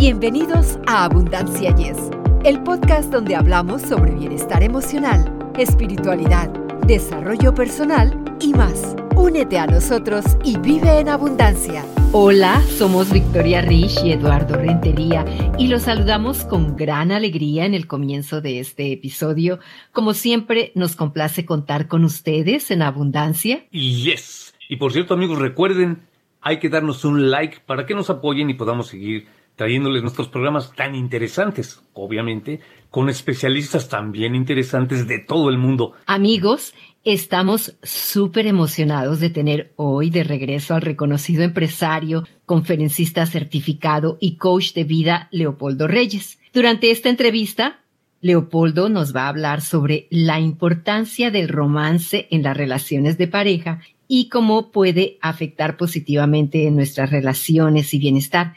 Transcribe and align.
Bienvenidos 0.00 0.78
a 0.86 1.04
Abundancia 1.04 1.76
Yes, 1.76 1.98
el 2.42 2.62
podcast 2.62 3.12
donde 3.12 3.36
hablamos 3.36 3.82
sobre 3.82 4.12
bienestar 4.12 4.62
emocional, 4.62 5.52
espiritualidad, 5.58 6.48
desarrollo 6.86 7.54
personal 7.54 8.18
y 8.40 8.54
más. 8.54 8.96
Únete 9.14 9.58
a 9.58 9.66
nosotros 9.66 10.24
y 10.42 10.56
vive 10.56 11.00
en 11.00 11.10
abundancia. 11.10 11.84
Hola, 12.12 12.62
somos 12.62 13.12
Victoria 13.12 13.60
Rich 13.60 14.02
y 14.02 14.12
Eduardo 14.12 14.56
Rentería 14.56 15.26
y 15.58 15.68
los 15.68 15.82
saludamos 15.82 16.46
con 16.46 16.76
gran 16.76 17.12
alegría 17.12 17.66
en 17.66 17.74
el 17.74 17.86
comienzo 17.86 18.40
de 18.40 18.58
este 18.58 18.92
episodio. 18.92 19.58
Como 19.92 20.14
siempre, 20.14 20.72
nos 20.74 20.96
complace 20.96 21.44
contar 21.44 21.88
con 21.88 22.04
ustedes 22.04 22.70
en 22.70 22.80
abundancia. 22.80 23.68
Yes. 23.70 24.54
Y 24.66 24.76
por 24.76 24.94
cierto, 24.94 25.12
amigos, 25.12 25.38
recuerden, 25.38 25.98
hay 26.40 26.58
que 26.58 26.70
darnos 26.70 27.04
un 27.04 27.30
like 27.30 27.58
para 27.66 27.84
que 27.84 27.94
nos 27.94 28.08
apoyen 28.08 28.48
y 28.48 28.54
podamos 28.54 28.86
seguir 28.86 29.26
trayéndoles 29.60 30.00
nuestros 30.00 30.28
programas 30.28 30.74
tan 30.74 30.94
interesantes, 30.94 31.82
obviamente, 31.92 32.60
con 32.88 33.10
especialistas 33.10 33.90
también 33.90 34.34
interesantes 34.34 35.06
de 35.06 35.18
todo 35.18 35.50
el 35.50 35.58
mundo. 35.58 35.92
Amigos, 36.06 36.72
estamos 37.04 37.76
súper 37.82 38.46
emocionados 38.46 39.20
de 39.20 39.28
tener 39.28 39.74
hoy 39.76 40.08
de 40.08 40.24
regreso 40.24 40.74
al 40.74 40.80
reconocido 40.80 41.42
empresario, 41.42 42.26
conferencista 42.46 43.26
certificado 43.26 44.16
y 44.18 44.36
coach 44.36 44.72
de 44.72 44.84
vida 44.84 45.28
Leopoldo 45.30 45.86
Reyes. 45.86 46.38
Durante 46.54 46.90
esta 46.90 47.10
entrevista, 47.10 47.80
Leopoldo 48.22 48.88
nos 48.88 49.14
va 49.14 49.24
a 49.24 49.28
hablar 49.28 49.60
sobre 49.60 50.06
la 50.08 50.40
importancia 50.40 51.30
del 51.30 51.50
romance 51.50 52.28
en 52.30 52.44
las 52.44 52.56
relaciones 52.56 53.18
de 53.18 53.28
pareja 53.28 53.82
y 54.08 54.30
cómo 54.30 54.72
puede 54.72 55.18
afectar 55.20 55.76
positivamente 55.76 56.66
en 56.66 56.76
nuestras 56.76 57.10
relaciones 57.10 57.92
y 57.92 57.98
bienestar 57.98 58.54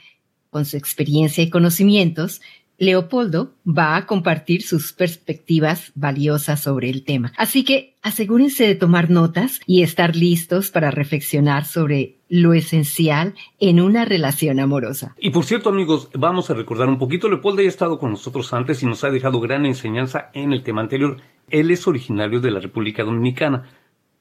con 0.54 0.64
su 0.64 0.78
experiencia 0.78 1.44
y 1.44 1.50
conocimientos, 1.50 2.40
Leopoldo 2.78 3.54
va 3.66 3.96
a 3.96 4.06
compartir 4.06 4.64
sus 4.64 4.94
perspectivas 4.94 5.92
valiosas 5.96 6.62
sobre 6.62 6.90
el 6.90 7.04
tema. 7.04 7.32
Así 7.38 7.64
que 7.64 7.96
asegúrense 8.02 8.66
de 8.66 8.76
tomar 8.76 9.10
notas 9.10 9.60
y 9.68 9.84
estar 9.84 10.16
listos 10.16 10.72
para 10.72 10.92
reflexionar 10.92 11.66
sobre 11.66 12.18
lo 12.30 12.54
esencial 12.54 13.36
en 13.60 13.80
una 13.80 14.06
relación 14.06 14.60
amorosa. 14.60 15.16
Y 15.20 15.30
por 15.30 15.46
cierto, 15.46 15.70
amigos, 15.70 16.10
vamos 16.14 16.50
a 16.50 16.56
recordar 16.56 16.90
un 16.90 16.98
poquito. 16.98 17.30
Leopoldo 17.30 17.62
ya 17.62 17.68
ha 17.68 17.70
estado 17.70 18.00
con 18.00 18.12
nosotros 18.12 18.54
antes 18.54 18.82
y 18.82 18.86
nos 18.86 19.04
ha 19.04 19.12
dejado 19.12 19.40
gran 19.40 19.66
enseñanza 19.66 20.30
en 20.34 20.52
el 20.52 20.64
tema 20.64 20.82
anterior. 20.82 21.18
Él 21.50 21.70
es 21.70 21.88
originario 21.88 22.40
de 22.40 22.52
la 22.52 22.60
República 22.60 23.04
Dominicana. 23.04 23.70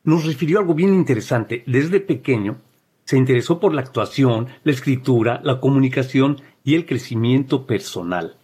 Nos 0.05 0.27
refirió 0.27 0.59
algo 0.59 0.75
bien 0.75 0.95
interesante. 0.95 1.63
Desde 1.67 2.01
pequeño 2.01 2.59
se 3.13 3.19
interesó 3.19 3.61
por 3.61 3.75
la 3.75 3.83
actuación, 3.83 4.47
la 4.65 4.73
escritura, 4.73 5.43
la 5.45 5.61
comunicación 5.61 6.41
y 6.65 6.77
el 6.77 6.87
crecimiento 6.87 7.67
personal. 7.67 8.39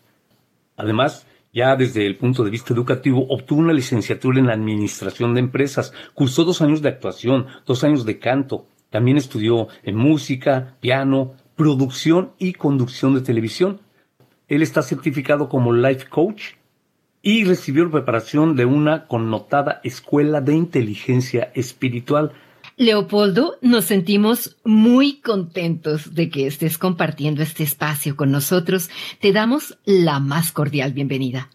Además, 0.76 1.26
ya 1.54 1.74
desde 1.74 2.04
el 2.04 2.18
punto 2.18 2.44
de 2.44 2.50
vista 2.50 2.74
educativo, 2.74 3.26
obtuvo 3.30 3.60
una 3.60 3.72
licenciatura 3.72 4.38
en 4.38 4.46
la 4.46 4.52
administración 4.52 5.32
de 5.32 5.40
empresas, 5.40 5.94
cursó 6.12 6.44
dos 6.44 6.60
años 6.60 6.82
de 6.82 6.90
actuación, 6.90 7.46
dos 7.64 7.82
años 7.82 8.04
de 8.04 8.18
canto, 8.18 8.66
también 8.90 9.16
estudió 9.16 9.68
en 9.84 9.96
música, 9.96 10.76
piano, 10.80 11.32
producción 11.56 12.32
y 12.38 12.52
conducción 12.52 13.14
de 13.14 13.22
televisión. 13.22 13.80
Él 14.48 14.60
está 14.60 14.82
certificado 14.82 15.48
como 15.48 15.72
life 15.72 16.08
coach 16.10 16.56
y 17.22 17.44
recibió 17.44 17.90
preparación 17.90 18.54
de 18.54 18.66
una 18.66 19.06
connotada 19.06 19.80
escuela 19.82 20.42
de 20.42 20.52
inteligencia 20.52 21.52
espiritual 21.54 22.32
Leopoldo, 22.78 23.56
nos 23.60 23.86
sentimos 23.86 24.56
muy 24.64 25.20
contentos 25.20 26.14
de 26.14 26.30
que 26.30 26.46
estés 26.46 26.78
compartiendo 26.78 27.42
este 27.42 27.64
espacio 27.64 28.16
con 28.16 28.30
nosotros. 28.30 28.88
Te 29.20 29.32
damos 29.32 29.76
la 29.84 30.20
más 30.20 30.52
cordial 30.52 30.92
bienvenida. 30.92 31.50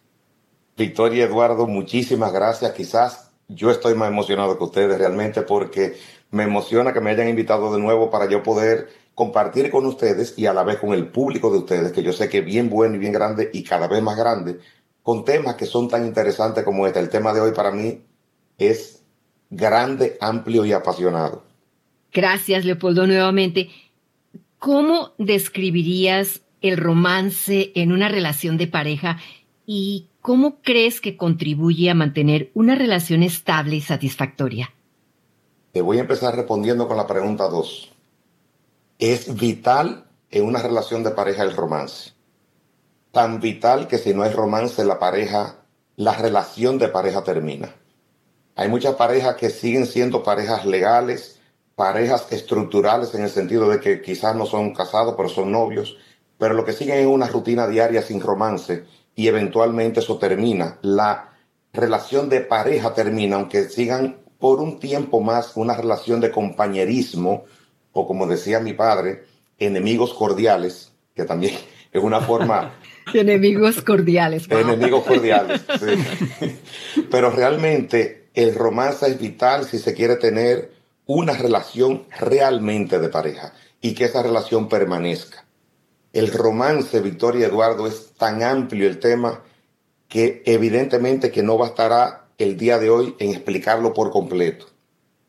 Victoria 0.76 1.24
Eduardo, 1.24 1.66
muchísimas 1.66 2.34
gracias. 2.34 2.74
Quizás 2.74 3.32
yo 3.48 3.72
estoy 3.72 3.96
más 3.96 4.10
emocionado 4.10 4.58
que 4.58 4.66
ustedes 4.66 4.97
realmente 4.97 5.44
porque 5.44 5.96
me 6.31 6.44
emociona 6.44 6.92
que 6.92 7.00
me 7.00 7.12
hayan 7.12 7.30
invitado 7.30 7.74
de 7.74 7.80
nuevo 7.80 8.09
para 8.09 8.30
yo 8.30 8.44
poder 8.44 8.90
compartir 9.16 9.72
con 9.72 9.86
ustedes 9.86 10.38
y 10.38 10.46
a 10.46 10.53
la 10.53 10.64
vez 10.64 10.78
con 10.78 10.94
el 10.94 11.08
público 11.08 11.50
de 11.50 11.59
ustedes, 11.59 11.94
que 11.94 12.03
yo 12.03 12.12
sé 12.12 12.28
que 12.28 12.40
es 12.40 12.46
bien 12.46 12.70
bueno 12.70 12.96
y 12.96 13.00
bien 13.00 13.14
grande 13.14 13.50
y 13.53 13.64
cada 13.64 13.88
vez 13.88 14.03
más 14.03 14.18
grande, 14.18 14.59
con 15.02 15.24
temas 15.24 15.56
que 15.56 15.68
son 15.68 15.88
tan 15.88 16.06
interesantes 16.06 16.66
como 16.66 16.86
este. 16.86 17.00
El 17.00 17.08
tema 17.08 17.34
de 17.34 17.40
hoy 17.40 17.53
para 17.53 17.72
mí 17.72 18.02
es 18.58 19.03
grande, 19.56 20.18
amplio 20.19 20.66
y 20.66 20.74
apasionado. 20.74 21.44
Gracias, 22.12 22.66
Leopoldo, 22.66 23.08
nuevamente. 23.08 23.69
¿Cómo 24.59 25.14
describirías 25.18 26.41
el 26.62 26.78
romance 26.78 27.72
en 27.75 27.91
una 27.91 28.08
relación 28.08 28.58
de 28.58 28.68
pareja 28.68 29.18
y 29.66 30.08
cómo 30.22 30.62
crees 30.62 31.02
que 31.02 31.18
contribuye 31.18 31.90
a 31.90 31.96
mantener 31.96 32.52
una 32.53 32.75
relación 32.75 33.24
estable 33.24 33.75
y 33.75 33.81
satisfactoria? 33.81 34.74
Te 35.72 35.81
voy 35.81 35.97
a 35.97 36.02
empezar 36.02 36.35
respondiendo 36.35 36.88
con 36.88 36.97
la 36.97 37.08
pregunta 37.08 37.47
2. 37.47 37.91
¿Es 39.00 39.35
vital 39.35 40.06
en 40.30 40.46
una 40.46 40.62
relación 40.62 41.03
de 41.03 41.12
pareja 41.12 41.44
el 41.44 41.56
romance? 41.56 42.12
Tan 43.12 43.40
vital 43.40 43.88
que 43.88 43.97
si 43.97 44.14
no 44.14 44.24
hay 44.24 44.31
romance 44.31 44.85
la 44.85 45.00
pareja, 45.00 45.58
la 45.96 46.14
relación 46.14 46.78
de 46.78 46.88
pareja 46.88 47.24
termina. 47.24 47.75
Hay 48.56 48.69
muchas 48.69 48.96
parejas 48.96 49.36
que 49.36 49.50
siguen 49.50 49.86
siendo 49.86 50.24
parejas 50.24 50.66
legales, 50.66 51.40
parejas 51.75 52.31
estructurales 52.31 53.16
en 53.16 53.24
el 53.24 53.30
sentido 53.30 53.69
de 53.69 53.80
que 53.80 54.02
quizás 54.02 54.36
no 54.36 54.46
son 54.46 54.74
casados, 54.74 55.16
pero 55.18 55.28
son 55.28 55.52
novios, 55.52 55.97
pero 56.38 56.53
lo 56.53 56.64
que 56.64 56.74
siguen 56.74 57.00
es 57.00 57.08
una 57.08 57.28
rutina 57.28 57.68
diaria 57.68 58.02
sin 58.02 58.22
romance 58.22 58.84
y 59.16 59.28
eventualmente 59.28 60.02
eso 60.02 60.18
termina. 60.18 60.78
La 60.81 61.31
relación 61.72 62.30
de 62.30 62.41
pareja 62.41 62.94
termina, 62.94 63.38
aunque 63.38 63.64
sigan 63.69 64.18
por 64.38 64.59
un 64.59 64.80
tiempo 64.80 65.22
más 65.22 65.53
una 65.56 65.75
relación 65.75 66.20
de 66.20 66.30
compañerismo 66.30 67.46
o 67.94 68.08
como 68.08 68.28
decía 68.28 68.59
mi 68.59 68.74
padre, 68.74 69.24
enemigos 69.58 70.14
cordiales, 70.14 70.91
que 71.16 71.24
también 71.24 71.56
es 71.91 72.03
una 72.03 72.22
forma... 72.22 72.74
enemigos 73.14 73.81
cordiales. 73.81 74.50
Enemigos 74.50 75.06
cordiales, 75.06 75.62
sí. 75.80 76.59
Pero 77.12 77.30
realmente 77.30 78.22
el 78.34 78.56
romance 78.56 79.08
es 79.08 79.20
vital 79.20 79.66
si 79.66 79.78
se 79.80 79.94
quiere 79.94 80.16
tener 80.16 80.74
una 81.06 81.34
relación 81.34 82.06
realmente 82.20 83.00
de 83.00 83.10
pareja 83.10 83.54
y 83.82 83.94
que 83.94 84.06
esa 84.06 84.24
relación 84.24 84.70
permanezca. 84.70 85.46
El 86.14 86.32
romance, 86.32 87.02
Victoria 87.02 87.48
Eduardo, 87.48 87.88
es 87.88 88.14
tan 88.14 88.44
amplio 88.44 88.88
el 88.88 89.00
tema 89.00 89.42
que 90.08 90.44
evidentemente 90.46 91.32
que 91.32 91.44
no 91.44 91.58
bastará 91.58 92.28
el 92.38 92.58
día 92.58 92.78
de 92.80 92.90
hoy 92.90 93.16
en 93.20 93.32
explicarlo 93.32 93.94
por 93.94 94.12
completo. 94.12 94.68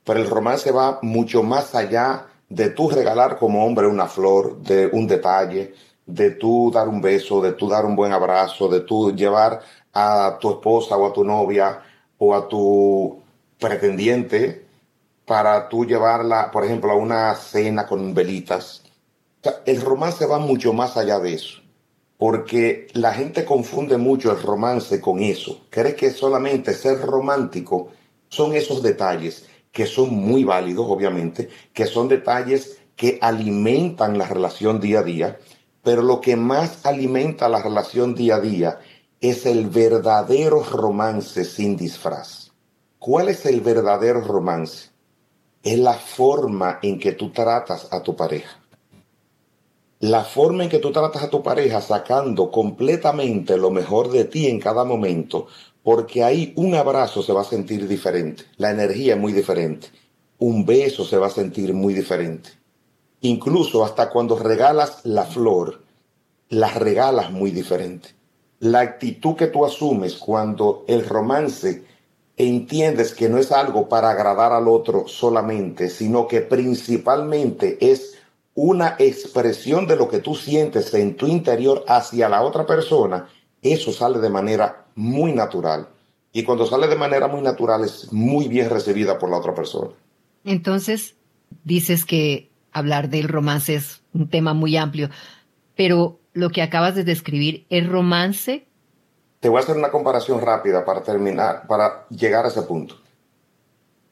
Pero 0.05 0.21
el 0.21 0.29
romance 0.29 0.71
va 0.71 0.99
mucho 1.03 1.43
más 1.43 1.75
allá 1.75 2.27
de 2.49 2.71
tú 2.71 2.91
regalar 2.91 3.39
como 3.39 3.65
hombre 3.65 3.87
una 3.87 4.07
flor, 4.07 4.61
de 4.61 4.87
un 4.93 5.07
detalle, 5.07 5.75
de 6.07 6.33
tú 6.33 6.71
dar 6.73 6.89
un 6.89 7.01
beso, 7.01 7.41
de 7.41 7.53
tú 7.53 7.69
dar 7.69 7.87
un 7.87 7.97
buen 7.97 8.13
abrazo, 8.13 8.69
de 8.69 8.81
tú 8.81 9.15
llevar 9.15 9.61
a 9.93 10.37
tu 10.41 10.51
esposa 10.51 10.97
o 10.97 11.07
a 11.07 11.13
tu 11.13 11.25
novia 11.25 11.83
o 12.19 12.35
a 12.35 12.49
tu 12.49 13.23
pretendiente 13.59 14.67
para 15.25 15.69
tú 15.69 15.85
llevarla, 15.85 16.51
por 16.51 16.65
ejemplo, 16.65 16.91
a 16.91 16.97
una 16.97 17.35
cena 17.35 17.87
con 17.87 18.15
velitas. 18.15 18.83
el 19.67 19.81
romance 19.81 20.27
va 20.27 20.39
mucho 20.39 20.73
más 20.73 20.97
allá 20.97 21.19
de 21.19 21.35
eso, 21.35 21.61
porque 22.19 22.89
la 22.93 23.13
gente 23.13 23.45
confunde 23.45 23.97
mucho 23.99 24.31
el 24.33 24.43
romance 24.43 25.01
con 25.01 25.21
eso. 25.21 25.67
Cree 25.71 25.95
que 25.95 26.11
solamente 26.11 26.75
ser 26.75 27.01
romántico 27.01 27.89
son 28.29 28.55
esos 28.55 28.83
detalles 28.83 29.47
que 29.71 29.87
son 29.87 30.15
muy 30.15 30.45
válidos, 30.45 30.87
obviamente, 30.89 31.49
que 31.73 31.87
son 31.87 32.09
detalles 32.09 32.79
que 32.97 33.19
alimentan 33.21 34.19
la 34.19 34.27
relación 34.27 34.81
día 34.81 35.01
a 35.01 35.03
día, 35.03 35.39
pero 35.83 36.01
lo 36.01 36.21
que 36.21 36.37
más 36.37 36.87
alimenta 36.87 37.49
la 37.49 37.61
relación 37.61 38.15
día 38.15 38.37
a 38.37 38.41
día 38.41 38.79
es 39.31 39.47
el 39.47 39.71
verdadero 39.71 40.63
romance 40.63 41.47
sin 41.47 41.79
disfraz. 41.79 42.51
¿Cuál 42.99 43.31
es 43.31 43.47
el 43.47 43.63
verdadero 43.63 44.21
romance? 44.21 44.91
Es 45.63 45.79
la 45.79 45.95
forma 45.95 46.79
en 46.83 46.99
que 46.99 47.13
tú 47.13 47.33
tratas 47.33 47.89
a 47.91 48.03
tu 48.03 48.15
pareja. 48.15 48.61
La 50.01 50.25
forma 50.25 50.65
en 50.65 50.69
que 50.69 50.79
tú 50.79 50.93
tratas 50.93 51.23
a 51.23 51.31
tu 51.31 51.43
pareja 51.43 51.81
sacando 51.81 52.51
completamente 52.51 53.57
lo 53.57 53.71
mejor 53.71 54.11
de 54.11 54.27
ti 54.27 54.47
en 54.47 54.61
cada 54.61 54.85
momento, 54.85 55.47
porque 55.83 56.23
ahí 56.23 56.53
un 56.57 56.75
abrazo 56.75 57.23
se 57.23 57.33
va 57.33 57.41
a 57.41 57.45
sentir 57.45 57.89
diferente, 57.89 58.45
la 58.59 58.73
energía 58.73 59.15
es 59.15 59.21
muy 59.21 59.33
diferente, 59.33 59.87
un 60.39 60.67
beso 60.67 61.03
se 61.03 61.17
va 61.17 61.29
a 61.29 61.31
sentir 61.31 61.73
muy 61.73 61.95
diferente. 61.95 62.51
Incluso 63.23 63.87
hasta 63.87 64.11
cuando 64.11 64.39
regalas 64.39 65.01
la 65.05 65.25
flor, 65.25 65.83
la 66.51 66.69
regalas 66.69 67.31
muy 67.31 67.53
diferente 67.53 68.23
la 68.65 68.81
actitud 68.81 69.37
que 69.37 69.49
tú 69.49 69.67
asumes 69.67 70.15
cuando 70.15 70.87
el 70.89 71.07
romance 71.07 71.85
entiendes 72.39 73.13
que 73.13 73.29
no 73.29 73.37
es 73.37 73.53
algo 73.53 73.91
para 73.91 74.09
agradar 74.09 74.53
al 74.53 74.69
otro 74.69 75.07
solamente, 75.07 75.91
sino 75.91 76.27
que 76.27 76.41
principalmente 76.41 77.77
es 77.79 78.17
una 78.55 78.97
expresión 78.99 79.87
de 79.87 79.97
lo 79.97 80.09
que 80.09 80.21
tú 80.21 80.35
sientes 80.35 80.95
en 80.95 81.15
tu 81.15 81.27
interior 81.27 81.85
hacia 81.89 82.31
la 82.31 82.41
otra 82.41 82.65
persona, 82.65 83.29
eso 83.61 83.93
sale 83.93 84.19
de 84.19 84.31
manera 84.31 84.87
muy 84.95 85.33
natural. 85.33 85.87
Y 86.33 86.43
cuando 86.43 86.65
sale 86.65 86.89
de 86.89 86.97
manera 86.97 87.29
muy 87.29 87.43
natural 87.43 87.85
es 87.85 88.11
muy 88.15 88.49
bien 88.49 88.71
recibida 88.71 89.19
por 89.19 89.29
la 89.29 89.37
otra 89.37 89.55
persona. 89.55 89.91
Entonces, 90.43 91.17
dices 91.65 92.07
que 92.07 92.49
hablar 92.73 93.11
del 93.11 93.29
romance 93.29 93.75
es 93.75 94.01
un 94.15 94.31
tema 94.31 94.55
muy 94.55 94.79
amplio, 94.79 95.11
pero 95.77 96.19
lo 96.35 96.51
que 96.51 96.63
acabas 96.63 96.95
de 96.95 97.05
describir 97.05 97.65
es 97.71 97.89
romance. 97.89 98.67
Te 99.41 99.49
voy 99.49 99.59
a 99.59 99.63
hacer 99.63 99.77
una 99.77 99.91
comparación 99.91 100.41
rápida 100.41 100.85
para 100.85 101.03
terminar, 101.03 101.67
para 101.67 102.07
llegar 102.09 102.45
a 102.45 102.49
ese 102.49 102.63
punto. 102.63 102.97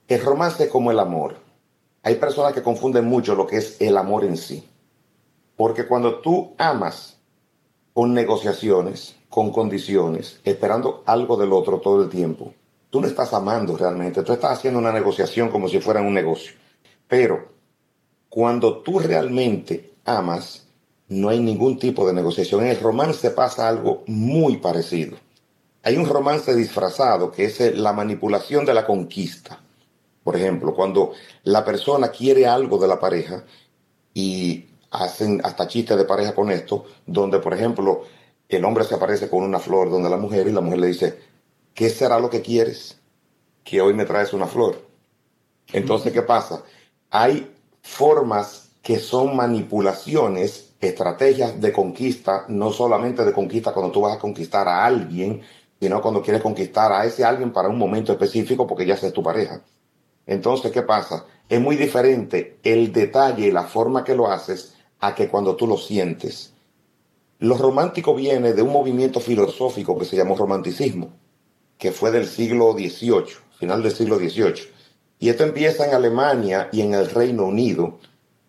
El 0.09 0.23
romance 0.23 0.65
es 0.65 0.71
como 0.71 0.91
el 0.91 0.99
amor. 0.99 1.37
Hay 2.03 2.15
personas 2.17 2.53
que 2.53 2.63
confunden 2.63 3.05
mucho 3.05 3.35
lo 3.35 3.47
que 3.47 3.59
es 3.59 3.81
el 3.81 3.97
amor 3.97 4.25
en 4.25 4.37
sí. 4.37 4.69
Porque 5.57 5.87
cuando 5.87 6.21
tú 6.21 6.55
amas 6.59 7.19
con 7.93 8.15
negociaciones, 8.15 9.17
con 9.29 9.51
condiciones, 9.51 10.41
esperando 10.45 11.03
algo 11.07 11.37
del 11.37 11.53
otro 11.53 11.81
todo 11.81 12.03
el 12.03 12.09
tiempo, 12.09 12.55
tú 12.91 13.01
no 13.01 13.07
estás 13.07 13.33
amando 13.33 13.77
realmente, 13.77 14.23
tú 14.23 14.33
estás 14.33 14.59
haciendo 14.59 14.79
una 14.79 14.93
negociación 14.93 15.49
como 15.49 15.69
si 15.69 15.81
fuera 15.81 16.03
un 16.03 16.15
negocio. 16.15 16.53
Pero 17.09 17.49
cuando 18.29 18.79
tú 18.79 18.99
realmente 18.99 19.95
amas, 20.05 20.67
no 21.13 21.29
hay 21.29 21.41
ningún 21.41 21.79
tipo 21.79 22.07
de 22.07 22.15
negociación. 22.15 22.63
En 22.63 22.69
el 22.69 22.81
romance 22.81 23.31
pasa 23.31 23.69
algo 23.69 24.03
muy 24.07 24.57
parecido. 24.57 25.19
Hay 25.83 25.97
un 25.97 26.07
romance 26.07 26.55
disfrazado 26.55 27.31
que 27.31 27.45
es 27.45 27.77
la 27.77 27.93
manipulación 27.93 28.65
de 28.65 28.73
la 28.73 28.87
conquista. 28.87 29.61
Por 30.25 30.37
ejemplo, 30.37 30.75
cuando 30.75 31.13
la 31.43 31.65
persona 31.65 32.09
quiere 32.09 32.47
algo 32.47 32.79
de 32.79 32.89
la 32.89 32.99
pareja 32.99 33.45
y 34.15 34.67
hacen 34.91 35.43
hasta 35.45 35.69
chistes 35.69 35.99
de 35.99 36.05
pareja 36.05 36.35
con 36.35 36.51
esto, 36.51 36.87
donde, 37.07 37.41
por 37.41 37.53
ejemplo, 37.53 38.05
el 38.49 38.65
hombre 38.65 38.85
se 38.85 38.95
aparece 38.95 39.29
con 39.29 39.43
una 39.43 39.59
flor 39.59 39.91
donde 39.91 40.09
la 40.09 40.17
mujer 40.17 40.47
y 40.47 40.53
la 40.53 40.61
mujer 40.63 40.79
le 40.79 40.87
dice, 40.87 41.19
¿qué 41.75 41.91
será 41.91 42.19
lo 42.21 42.31
que 42.31 42.41
quieres? 42.41 42.99
Que 43.65 43.83
hoy 43.83 43.93
me 43.93 44.07
traes 44.07 44.33
una 44.33 44.47
flor. 44.47 44.81
Entonces, 45.73 46.13
¿qué 46.13 46.23
pasa? 46.23 46.63
Hay 47.11 47.55
formas 47.83 48.72
que 48.83 48.99
son 48.99 49.37
manipulaciones, 49.37 50.75
estrategias 50.81 51.61
de 51.61 51.73
conquista, 51.73 52.45
no 52.49 52.73
solamente 52.73 53.25
de 53.25 53.33
conquista 53.33 53.73
cuando 53.73 53.93
tú 53.93 54.01
vas 54.01 54.17
a 54.17 54.19
conquistar 54.19 54.67
a 54.67 54.85
alguien, 54.85 55.41
sino 55.81 56.03
cuando 56.03 56.23
quieres 56.23 56.43
conquistar 56.43 56.93
a 56.93 57.05
ese 57.05 57.25
alguien 57.25 57.53
para 57.53 57.69
un 57.69 57.79
momento 57.79 58.13
específico 58.13 58.67
porque 58.67 58.87
ya 58.87 58.95
es 58.95 59.13
tu 59.13 59.23
pareja. 59.23 59.63
Entonces, 60.27 60.73
¿qué 60.73 60.83
pasa? 60.83 61.25
Es 61.49 61.61
muy 61.61 61.77
diferente 61.77 62.59
el 62.63 62.93
detalle 62.93 63.47
y 63.47 63.51
la 63.53 63.65
forma 63.65 64.05
que 64.05 64.15
lo 64.15 64.31
haces 64.31 64.75
a 65.01 65.15
que 65.15 65.29
cuando 65.29 65.57
tú 65.57 65.67
lo 65.67 65.77
sientes. 65.77 66.53
Lo 67.39 67.57
romántico 67.57 68.15
viene 68.15 68.53
de 68.53 68.63
un 68.63 68.73
movimiento 68.73 69.19
filosófico 69.19 69.99
que 69.99 70.05
se 70.05 70.17
llamó 70.17 70.37
romanticismo, 70.37 71.11
que 71.77 71.91
fue 71.91 72.13
del 72.13 72.27
siglo 72.27 72.73
XVIII, 72.73 73.25
final 73.59 73.83
del 73.83 73.93
siglo 73.93 74.17
XVIII. 74.17 74.71
Y 75.19 75.29
esto 75.29 75.43
empieza 75.43 75.87
en 75.87 75.95
Alemania 75.95 76.69
y 76.73 76.83
en 76.83 76.95
el 76.95 77.11
Reino 77.11 77.47
Unido, 77.47 77.99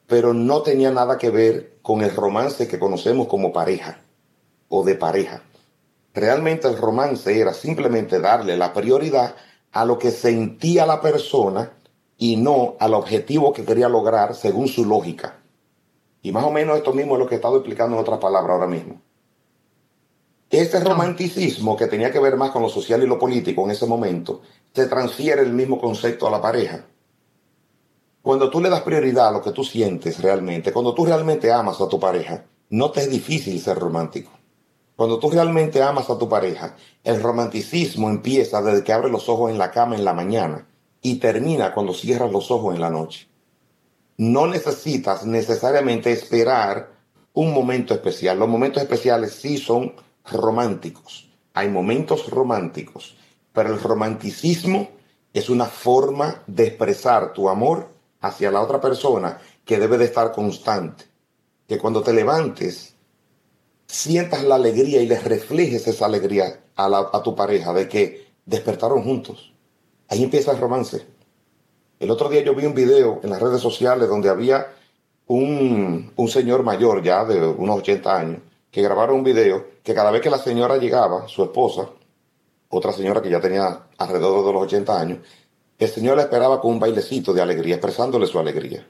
pero 0.08 0.34
no 0.34 0.62
tenía 0.62 0.92
nada 0.92 1.18
que 1.18 1.30
ver 1.30 1.78
con 1.82 2.02
el 2.02 2.16
romance 2.16 2.68
que 2.68 2.80
conocemos 2.80 3.28
como 3.28 3.54
pareja 3.54 4.02
o 4.70 4.84
de 4.84 4.96
pareja. 4.96 5.44
Realmente 6.14 6.68
el 6.68 6.78
romance 6.78 7.40
era 7.40 7.54
simplemente 7.54 8.20
darle 8.20 8.58
la 8.58 8.74
prioridad 8.74 9.36
a 9.72 9.86
lo 9.86 9.98
que 9.98 10.12
sentía 10.12 10.86
la 10.86 11.02
persona 11.02 11.72
y 12.18 12.36
no 12.38 12.76
al 12.80 12.94
objetivo 12.94 13.54
que 13.54 13.66
quería 13.66 13.90
lograr 13.90 14.36
según 14.36 14.68
su 14.68 14.86
lógica. 14.86 15.40
Y 16.22 16.32
más 16.32 16.44
o 16.44 16.52
menos 16.52 16.78
esto 16.78 16.94
mismo 16.94 17.16
es 17.16 17.20
lo 17.20 17.28
que 17.28 17.36
he 17.36 17.38
estado 17.38 17.58
explicando 17.58 17.96
en 17.96 18.02
otras 18.02 18.20
palabras 18.20 18.54
ahora 18.54 18.68
mismo. 18.68 19.02
Este 20.50 20.80
romanticismo 20.80 21.76
que 21.76 21.88
tenía 21.88 22.12
que 22.12 22.20
ver 22.20 22.38
más 22.38 22.52
con 22.52 22.62
lo 22.62 22.70
social 22.70 23.02
y 23.02 23.08
lo 23.08 23.18
político 23.18 23.64
en 23.64 23.72
ese 23.72 23.88
momento, 23.88 24.42
se 24.72 24.86
transfiere 24.86 25.42
el 25.42 25.52
mismo 25.52 25.82
concepto 25.82 26.28
a 26.28 26.32
la 26.32 26.42
pareja. 26.42 26.86
Cuando 28.24 28.50
tú 28.50 28.62
le 28.62 28.70
das 28.70 28.84
prioridad 28.84 29.28
a 29.28 29.32
lo 29.32 29.42
que 29.42 29.52
tú 29.52 29.66
sientes 29.66 30.22
realmente, 30.22 30.72
cuando 30.72 30.94
tú 30.94 31.06
realmente 31.06 31.52
amas 31.52 31.82
a 31.82 31.90
tu 31.90 32.00
pareja, 32.00 32.46
no 32.70 32.90
te 32.90 33.02
es 33.02 33.10
difícil 33.10 33.60
ser 33.60 33.78
romántico. 33.78 34.32
Cuando 34.96 35.20
tú 35.20 35.30
realmente 35.30 35.84
amas 35.84 36.10
a 36.10 36.18
tu 36.18 36.30
pareja, 36.30 36.78
el 37.04 37.22
romanticismo 37.22 38.10
empieza 38.10 38.62
desde 38.62 38.82
que 38.82 38.94
abres 38.94 39.12
los 39.12 39.28
ojos 39.28 39.52
en 39.52 39.58
la 39.58 39.72
cama 39.72 39.98
en 39.98 40.06
la 40.06 40.14
mañana 40.14 40.66
y 41.02 41.16
termina 41.16 41.74
cuando 41.74 41.94
cierras 41.94 42.32
los 42.32 42.50
ojos 42.50 42.74
en 42.74 42.80
la 42.80 42.90
noche. 42.90 43.28
No 44.16 44.48
necesitas 44.48 45.26
necesariamente 45.26 46.14
esperar 46.14 46.94
un 47.34 47.54
momento 47.54 47.94
especial. 47.94 48.40
Los 48.40 48.48
momentos 48.48 48.82
especiales 48.82 49.34
sí 49.34 49.58
son 49.58 49.96
románticos. 50.32 51.30
Hay 51.54 51.68
momentos 51.68 52.30
románticos, 52.30 53.18
pero 53.52 53.74
el 53.74 53.82
romanticismo 53.82 54.88
es 55.34 55.50
una 55.50 55.66
forma 55.66 56.42
de 56.48 56.68
expresar 56.68 57.34
tu 57.34 57.50
amor 57.50 57.93
hacia 58.24 58.52
la 58.52 58.62
otra 58.62 58.82
persona 58.82 59.38
que 59.64 59.78
debe 59.78 59.98
de 59.98 60.06
estar 60.06 60.32
constante. 60.32 61.06
Que 61.68 61.78
cuando 61.78 62.02
te 62.02 62.14
levantes 62.14 62.96
sientas 63.86 64.44
la 64.44 64.56
alegría 64.56 65.02
y 65.02 65.08
le 65.08 65.20
reflejes 65.20 65.88
esa 65.88 66.06
alegría 66.06 66.62
a, 66.76 67.22
tu 67.22 67.36
pareja 67.36 67.74
de 67.74 67.88
que 67.88 68.28
despertaron 68.46 69.04
juntos. 69.04 69.54
Ahí 70.08 70.24
empieza 70.24 70.52
el 70.52 70.58
romance. 70.58 71.06
El 72.00 72.10
otro 72.12 72.30
día 72.30 72.44
yo 72.44 72.56
vi 72.56 72.66
un 72.66 72.74
video 72.74 73.20
en 73.24 73.30
las 73.30 73.42
redes 73.42 73.62
sociales 73.62 74.08
donde 74.08 74.30
había 74.30 74.74
un, 75.28 76.12
un, 76.16 76.28
señor 76.30 76.64
mayor 76.64 77.04
ya 77.04 77.26
de 77.26 77.46
unos 77.46 77.80
80 77.80 78.18
años 78.18 78.42
que 78.72 78.82
grabaron 78.82 79.18
un 79.18 79.24
video 79.24 79.66
que 79.84 79.94
cada 79.94 80.12
vez 80.12 80.22
que 80.22 80.30
la 80.30 80.38
señora 80.38 80.78
llegaba, 80.78 81.28
su 81.28 81.44
esposa, 81.44 81.90
otra 82.70 82.92
señora 82.92 83.22
que 83.22 83.30
ya 83.30 83.40
tenía 83.40 83.88
alrededor 83.98 84.46
de 84.46 84.54
los 84.54 84.64
80 84.64 85.00
años, 85.00 85.20
el 85.80 85.90
señor 85.90 86.18
la 86.18 86.24
esperaba 86.24 86.62
con 86.62 86.72
un 86.72 86.80
bailecito 86.80 87.34
de 87.34 87.42
alegría, 87.42 87.76
expresándole 87.76 88.28
su 88.28 88.40
alegría 88.40 88.86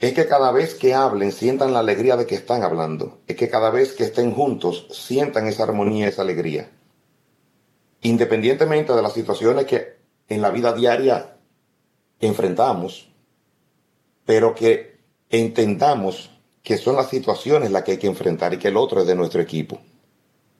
es 0.00 0.14
que 0.14 0.26
cada 0.26 0.50
vez 0.50 0.74
que 0.74 0.94
hablen 0.94 1.30
sientan 1.30 1.74
la 1.74 1.80
alegría 1.80 2.16
de 2.16 2.26
que 2.26 2.34
están 2.34 2.62
hablando, 2.62 3.18
es 3.26 3.36
que 3.36 3.50
cada 3.50 3.68
vez 3.70 3.92
que 3.92 4.04
estén 4.04 4.32
juntos 4.32 4.86
sientan 4.90 5.46
esa 5.46 5.64
armonía, 5.64 6.08
esa 6.08 6.22
alegría. 6.22 6.70
Independientemente 8.00 8.94
de 8.94 9.02
las 9.02 9.12
situaciones 9.12 9.66
que 9.66 9.98
en 10.26 10.40
la 10.40 10.50
vida 10.50 10.72
diaria 10.72 11.36
enfrentamos, 12.18 13.10
pero 14.24 14.54
que 14.54 15.00
entendamos 15.28 16.30
que 16.62 16.78
son 16.78 16.96
las 16.96 17.10
situaciones 17.10 17.70
las 17.70 17.82
que 17.82 17.92
hay 17.92 17.98
que 17.98 18.06
enfrentar 18.06 18.54
y 18.54 18.58
que 18.58 18.68
el 18.68 18.78
otro 18.78 19.02
es 19.02 19.06
de 19.06 19.14
nuestro 19.14 19.42
equipo. 19.42 19.80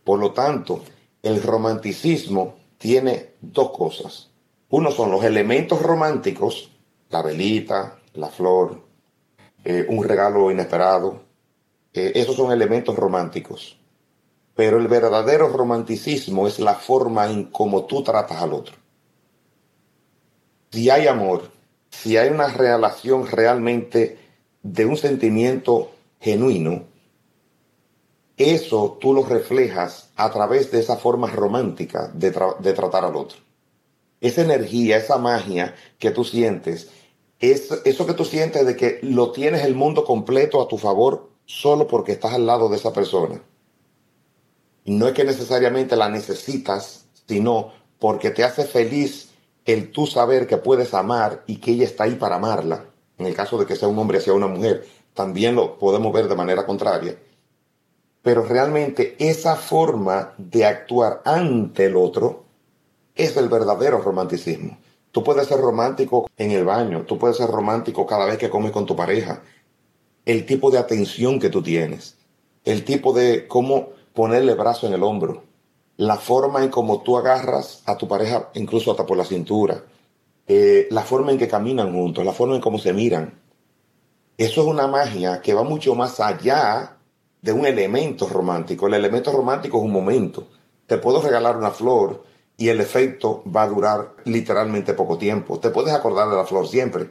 Por 0.04 0.18
lo 0.18 0.32
tanto, 0.32 0.82
el 1.22 1.42
romanticismo 1.42 2.56
tiene 2.76 3.30
dos 3.40 3.70
cosas. 3.70 4.29
Uno 4.70 4.92
son 4.92 5.10
los 5.10 5.24
elementos 5.24 5.82
románticos, 5.82 6.70
la 7.08 7.22
velita, 7.22 7.98
la 8.14 8.28
flor, 8.28 8.80
eh, 9.64 9.84
un 9.88 10.04
regalo 10.04 10.48
inesperado. 10.50 11.22
Eh, 11.92 12.12
esos 12.14 12.36
son 12.36 12.52
elementos 12.52 12.94
románticos. 12.94 13.76
Pero 14.54 14.78
el 14.78 14.86
verdadero 14.86 15.48
romanticismo 15.48 16.46
es 16.46 16.60
la 16.60 16.74
forma 16.74 17.28
en 17.28 17.46
cómo 17.46 17.84
tú 17.86 18.04
tratas 18.04 18.40
al 18.40 18.52
otro. 18.52 18.76
Si 20.70 20.88
hay 20.88 21.08
amor, 21.08 21.50
si 21.90 22.16
hay 22.16 22.28
una 22.28 22.46
relación 22.46 23.26
realmente 23.26 24.18
de 24.62 24.86
un 24.86 24.96
sentimiento 24.96 25.90
genuino, 26.20 26.84
eso 28.36 28.98
tú 29.00 29.14
lo 29.14 29.24
reflejas 29.24 30.10
a 30.14 30.30
través 30.30 30.70
de 30.70 30.78
esa 30.78 30.96
forma 30.96 31.26
romántica 31.26 32.08
de, 32.14 32.30
de 32.60 32.72
tratar 32.72 33.04
al 33.04 33.16
otro. 33.16 33.49
Esa 34.20 34.42
energía, 34.42 34.98
esa 34.98 35.18
magia 35.18 35.74
que 35.98 36.10
tú 36.10 36.24
sientes, 36.24 36.88
es 37.40 37.70
eso 37.84 38.06
que 38.06 38.12
tú 38.12 38.24
sientes 38.24 38.66
de 38.66 38.76
que 38.76 39.00
lo 39.02 39.32
tienes 39.32 39.64
el 39.64 39.74
mundo 39.74 40.04
completo 40.04 40.60
a 40.60 40.68
tu 40.68 40.76
favor 40.76 41.30
solo 41.46 41.86
porque 41.86 42.12
estás 42.12 42.34
al 42.34 42.46
lado 42.46 42.68
de 42.68 42.76
esa 42.76 42.92
persona. 42.92 43.42
no 44.84 45.08
es 45.08 45.14
que 45.14 45.24
necesariamente 45.24 45.96
la 45.96 46.08
necesitas, 46.08 47.06
sino 47.26 47.72
porque 47.98 48.30
te 48.30 48.44
hace 48.44 48.64
feliz 48.64 49.30
el 49.64 49.92
tú 49.92 50.06
saber 50.06 50.46
que 50.46 50.56
puedes 50.56 50.94
amar 50.94 51.44
y 51.46 51.56
que 51.56 51.72
ella 51.72 51.84
está 51.84 52.04
ahí 52.04 52.14
para 52.16 52.36
amarla. 52.36 52.86
En 53.18 53.26
el 53.26 53.34
caso 53.34 53.58
de 53.58 53.66
que 53.66 53.76
sea 53.76 53.88
un 53.88 53.98
hombre 53.98 54.18
hacia 54.18 54.32
una 54.32 54.46
mujer, 54.46 54.86
también 55.14 55.54
lo 55.54 55.78
podemos 55.78 56.12
ver 56.12 56.28
de 56.28 56.34
manera 56.34 56.66
contraria. 56.66 57.16
Pero 58.22 58.44
realmente 58.44 59.16
esa 59.18 59.56
forma 59.56 60.34
de 60.38 60.64
actuar 60.64 61.22
ante 61.24 61.86
el 61.86 61.96
otro 61.96 62.44
es 63.24 63.36
el 63.36 63.48
verdadero 63.48 64.00
romanticismo. 64.00 64.78
Tú 65.12 65.22
puedes 65.22 65.46
ser 65.48 65.58
romántico 65.58 66.30
en 66.36 66.52
el 66.52 66.64
baño, 66.64 67.04
tú 67.06 67.18
puedes 67.18 67.36
ser 67.36 67.48
romántico 67.48 68.06
cada 68.06 68.26
vez 68.26 68.38
que 68.38 68.48
comes 68.48 68.72
con 68.72 68.86
tu 68.86 68.96
pareja. 68.96 69.42
El 70.24 70.46
tipo 70.46 70.70
de 70.70 70.78
atención 70.78 71.38
que 71.40 71.50
tú 71.50 71.62
tienes, 71.62 72.16
el 72.64 72.84
tipo 72.84 73.12
de 73.12 73.48
cómo 73.48 73.90
ponerle 74.14 74.54
brazo 74.54 74.86
en 74.86 74.92
el 74.92 75.02
hombro, 75.02 75.42
la 75.96 76.16
forma 76.16 76.62
en 76.62 76.70
cómo 76.70 77.02
tú 77.02 77.18
agarras 77.18 77.82
a 77.86 77.96
tu 77.96 78.06
pareja 78.08 78.50
incluso 78.54 78.90
hasta 78.90 79.04
por 79.04 79.16
la 79.16 79.24
cintura, 79.24 79.84
eh, 80.46 80.86
la 80.90 81.02
forma 81.02 81.32
en 81.32 81.38
que 81.38 81.48
caminan 81.48 81.92
juntos, 81.92 82.24
la 82.24 82.32
forma 82.32 82.54
en 82.54 82.60
cómo 82.60 82.78
se 82.78 82.92
miran. 82.92 83.38
Eso 84.38 84.62
es 84.62 84.66
una 84.66 84.86
magia 84.86 85.42
que 85.42 85.52
va 85.52 85.64
mucho 85.64 85.94
más 85.94 86.20
allá 86.20 86.96
de 87.42 87.52
un 87.52 87.66
elemento 87.66 88.28
romántico. 88.28 88.86
El 88.86 88.94
elemento 88.94 89.32
romántico 89.32 89.78
es 89.78 89.84
un 89.84 89.92
momento. 89.92 90.46
Te 90.86 90.98
puedo 90.98 91.20
regalar 91.20 91.56
una 91.56 91.70
flor 91.70 92.29
y 92.60 92.68
el 92.68 92.82
efecto 92.82 93.42
va 93.44 93.62
a 93.62 93.68
durar 93.68 94.12
literalmente 94.26 94.92
poco 94.92 95.16
tiempo. 95.16 95.58
Te 95.58 95.70
puedes 95.70 95.94
acordar 95.94 96.28
de 96.28 96.36
la 96.36 96.44
flor 96.44 96.68
siempre. 96.68 97.08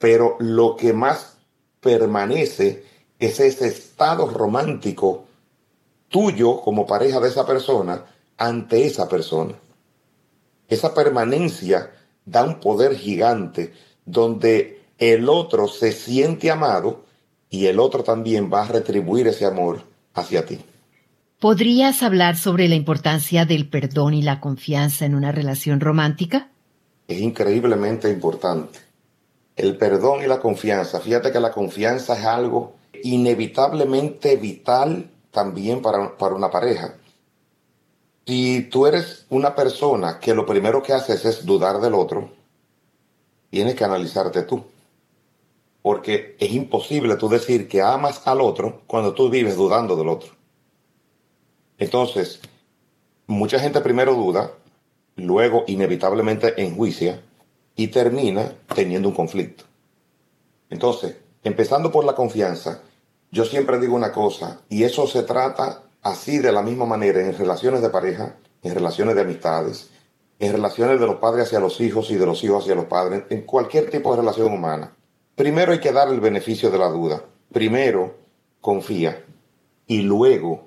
Pero 0.00 0.34
lo 0.40 0.74
que 0.74 0.92
más 0.92 1.36
permanece 1.80 2.84
es 3.20 3.38
ese 3.38 3.68
estado 3.68 4.28
romántico 4.28 5.26
tuyo 6.08 6.60
como 6.60 6.88
pareja 6.88 7.20
de 7.20 7.28
esa 7.28 7.46
persona 7.46 8.04
ante 8.36 8.84
esa 8.84 9.08
persona. 9.08 9.54
Esa 10.66 10.92
permanencia 10.92 11.92
da 12.24 12.42
un 12.42 12.58
poder 12.58 12.96
gigante 12.96 13.74
donde 14.06 14.82
el 14.98 15.28
otro 15.28 15.68
se 15.68 15.92
siente 15.92 16.50
amado 16.50 17.04
y 17.48 17.66
el 17.66 17.78
otro 17.78 18.02
también 18.02 18.50
va 18.52 18.62
a 18.62 18.72
retribuir 18.72 19.28
ese 19.28 19.46
amor 19.46 19.84
hacia 20.14 20.44
ti. 20.44 20.58
¿Podrías 21.38 22.02
hablar 22.02 22.38
sobre 22.38 22.66
la 22.66 22.76
importancia 22.76 23.44
del 23.44 23.68
perdón 23.68 24.14
y 24.14 24.22
la 24.22 24.40
confianza 24.40 25.04
en 25.04 25.14
una 25.14 25.32
relación 25.32 25.80
romántica? 25.80 26.48
Es 27.08 27.20
increíblemente 27.20 28.10
importante. 28.10 28.78
El 29.54 29.76
perdón 29.76 30.22
y 30.24 30.28
la 30.28 30.40
confianza. 30.40 30.98
Fíjate 30.98 31.32
que 31.32 31.40
la 31.40 31.52
confianza 31.52 32.18
es 32.18 32.24
algo 32.24 32.76
inevitablemente 33.02 34.36
vital 34.36 35.10
también 35.30 35.82
para, 35.82 36.16
para 36.16 36.34
una 36.34 36.50
pareja. 36.50 36.94
Si 38.26 38.62
tú 38.70 38.86
eres 38.86 39.26
una 39.28 39.54
persona 39.54 40.18
que 40.18 40.34
lo 40.34 40.46
primero 40.46 40.82
que 40.82 40.94
haces 40.94 41.22
es 41.26 41.44
dudar 41.44 41.82
del 41.82 41.92
otro, 41.92 42.30
tienes 43.50 43.74
que 43.74 43.84
analizarte 43.84 44.42
tú. 44.44 44.64
Porque 45.82 46.34
es 46.40 46.50
imposible 46.50 47.16
tú 47.16 47.28
decir 47.28 47.68
que 47.68 47.82
amas 47.82 48.26
al 48.26 48.40
otro 48.40 48.80
cuando 48.86 49.12
tú 49.12 49.28
vives 49.28 49.54
dudando 49.54 49.96
del 49.96 50.08
otro. 50.08 50.35
Entonces, 51.78 52.40
mucha 53.26 53.58
gente 53.58 53.80
primero 53.80 54.14
duda, 54.14 54.52
luego 55.16 55.64
inevitablemente 55.66 56.60
enjuicia 56.62 57.22
y 57.74 57.88
termina 57.88 58.52
teniendo 58.74 59.08
un 59.08 59.14
conflicto. 59.14 59.64
Entonces, 60.70 61.16
empezando 61.44 61.92
por 61.92 62.04
la 62.04 62.14
confianza, 62.14 62.82
yo 63.30 63.44
siempre 63.44 63.78
digo 63.78 63.94
una 63.94 64.12
cosa, 64.12 64.60
y 64.68 64.84
eso 64.84 65.06
se 65.06 65.22
trata 65.22 65.82
así 66.02 66.38
de 66.38 66.52
la 66.52 66.62
misma 66.62 66.86
manera 66.86 67.20
en 67.20 67.36
relaciones 67.36 67.82
de 67.82 67.90
pareja, 67.90 68.36
en 68.62 68.74
relaciones 68.74 69.14
de 69.14 69.20
amistades, 69.22 69.90
en 70.38 70.52
relaciones 70.52 71.00
de 71.00 71.06
los 71.06 71.16
padres 71.16 71.46
hacia 71.46 71.60
los 71.60 71.80
hijos 71.80 72.10
y 72.10 72.16
de 72.16 72.26
los 72.26 72.42
hijos 72.44 72.62
hacia 72.62 72.74
los 72.74 72.86
padres, 72.86 73.24
en 73.30 73.42
cualquier 73.42 73.90
tipo 73.90 74.12
de 74.12 74.20
relación 74.20 74.52
humana. 74.52 74.94
Primero 75.34 75.72
hay 75.72 75.80
que 75.80 75.92
dar 75.92 76.08
el 76.08 76.20
beneficio 76.20 76.70
de 76.70 76.78
la 76.78 76.88
duda. 76.88 77.22
Primero, 77.52 78.14
confía. 78.60 79.24
Y 79.86 80.02
luego 80.02 80.65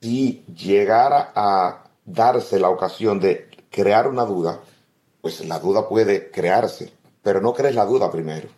si 0.00 0.44
llegara 0.54 1.32
a 1.34 1.84
darse 2.04 2.58
la 2.58 2.70
ocasión 2.70 3.20
de 3.20 3.48
crear 3.70 4.08
una 4.08 4.24
duda, 4.24 4.60
pues 5.20 5.44
la 5.46 5.58
duda 5.58 5.88
puede 5.88 6.30
crearse, 6.30 6.92
pero 7.22 7.40
no 7.40 7.52
crees 7.52 7.74
la 7.74 7.84
duda 7.84 8.10
primero. 8.10 8.48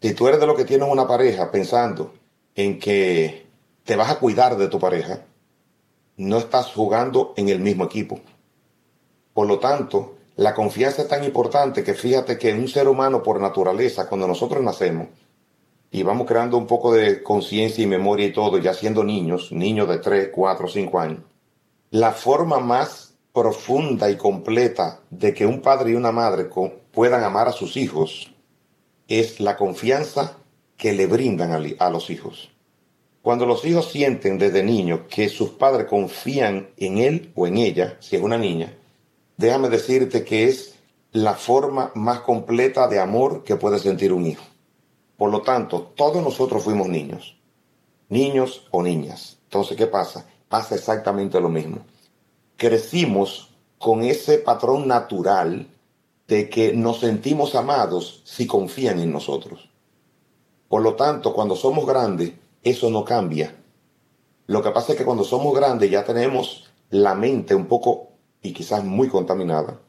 Si 0.00 0.14
tú 0.14 0.28
eres 0.28 0.40
de 0.40 0.46
los 0.46 0.56
que 0.56 0.64
tienes 0.64 0.88
una 0.90 1.06
pareja 1.06 1.50
pensando 1.50 2.14
en 2.54 2.78
que 2.78 3.46
te 3.84 3.96
vas 3.96 4.10
a 4.10 4.18
cuidar 4.18 4.56
de 4.56 4.68
tu 4.68 4.78
pareja, 4.78 5.20
no 6.16 6.38
estás 6.38 6.72
jugando 6.72 7.34
en 7.36 7.48
el 7.48 7.60
mismo 7.60 7.84
equipo. 7.84 8.20
Por 9.34 9.46
lo 9.46 9.58
tanto, 9.58 10.16
la 10.36 10.54
confianza 10.54 11.02
es 11.02 11.08
tan 11.08 11.24
importante 11.24 11.82
que 11.82 11.94
fíjate 11.94 12.38
que 12.38 12.52
un 12.52 12.68
ser 12.68 12.88
humano 12.88 13.22
por 13.22 13.40
naturaleza, 13.40 14.08
cuando 14.08 14.26
nosotros 14.26 14.62
nacemos, 14.62 15.08
y 15.90 16.02
vamos 16.02 16.26
creando 16.26 16.56
un 16.56 16.66
poco 16.66 16.92
de 16.92 17.22
conciencia 17.22 17.82
y 17.82 17.86
memoria 17.86 18.26
y 18.26 18.32
todo, 18.32 18.58
ya 18.58 18.74
siendo 18.74 19.02
niños, 19.02 19.50
niños 19.50 19.88
de 19.88 19.98
3, 19.98 20.30
4, 20.32 20.68
5 20.68 21.00
años, 21.00 21.20
la 21.90 22.12
forma 22.12 22.60
más 22.60 23.14
profunda 23.32 24.10
y 24.10 24.16
completa 24.16 25.00
de 25.10 25.34
que 25.34 25.46
un 25.46 25.60
padre 25.60 25.90
y 25.90 25.94
una 25.94 26.12
madre 26.12 26.48
puedan 26.92 27.24
amar 27.24 27.48
a 27.48 27.52
sus 27.52 27.76
hijos 27.76 28.32
es 29.08 29.40
la 29.40 29.56
confianza 29.56 30.36
que 30.76 30.92
le 30.92 31.06
brindan 31.06 31.52
a 31.78 31.90
los 31.90 32.10
hijos. 32.10 32.50
Cuando 33.22 33.44
los 33.44 33.64
hijos 33.66 33.90
sienten 33.90 34.38
desde 34.38 34.62
niños 34.62 35.00
que 35.10 35.28
sus 35.28 35.50
padres 35.50 35.86
confían 35.86 36.70
en 36.76 36.98
él 36.98 37.32
o 37.34 37.46
en 37.46 37.58
ella, 37.58 37.96
si 38.00 38.16
es 38.16 38.22
una 38.22 38.38
niña, 38.38 38.72
déjame 39.36 39.68
decirte 39.68 40.24
que 40.24 40.44
es 40.44 40.76
la 41.12 41.34
forma 41.34 41.90
más 41.94 42.20
completa 42.20 42.88
de 42.88 42.98
amor 42.98 43.44
que 43.44 43.56
puede 43.56 43.78
sentir 43.78 44.12
un 44.12 44.26
hijo. 44.26 44.44
Por 45.20 45.30
lo 45.30 45.42
tanto, 45.42 45.92
todos 45.94 46.22
nosotros 46.22 46.64
fuimos 46.64 46.88
niños, 46.88 47.36
niños 48.08 48.66
o 48.70 48.82
niñas. 48.82 49.36
Entonces, 49.42 49.76
¿qué 49.76 49.86
pasa? 49.86 50.24
Pasa 50.48 50.76
exactamente 50.76 51.38
lo 51.42 51.50
mismo. 51.50 51.80
Crecimos 52.56 53.54
con 53.76 54.02
ese 54.02 54.38
patrón 54.38 54.88
natural 54.88 55.68
de 56.26 56.48
que 56.48 56.72
nos 56.72 57.00
sentimos 57.00 57.54
amados 57.54 58.22
si 58.24 58.46
confían 58.46 58.98
en 58.98 59.12
nosotros. 59.12 59.68
Por 60.68 60.80
lo 60.80 60.94
tanto, 60.94 61.34
cuando 61.34 61.54
somos 61.54 61.84
grandes, 61.84 62.32
eso 62.62 62.88
no 62.88 63.04
cambia. 63.04 63.54
Lo 64.46 64.62
que 64.62 64.70
pasa 64.70 64.92
es 64.92 64.98
que 64.98 65.04
cuando 65.04 65.24
somos 65.24 65.54
grandes 65.54 65.90
ya 65.90 66.02
tenemos 66.02 66.70
la 66.88 67.14
mente 67.14 67.54
un 67.54 67.66
poco 67.66 68.08
y 68.40 68.54
quizás 68.54 68.82
muy 68.84 69.08
contaminada 69.08 69.80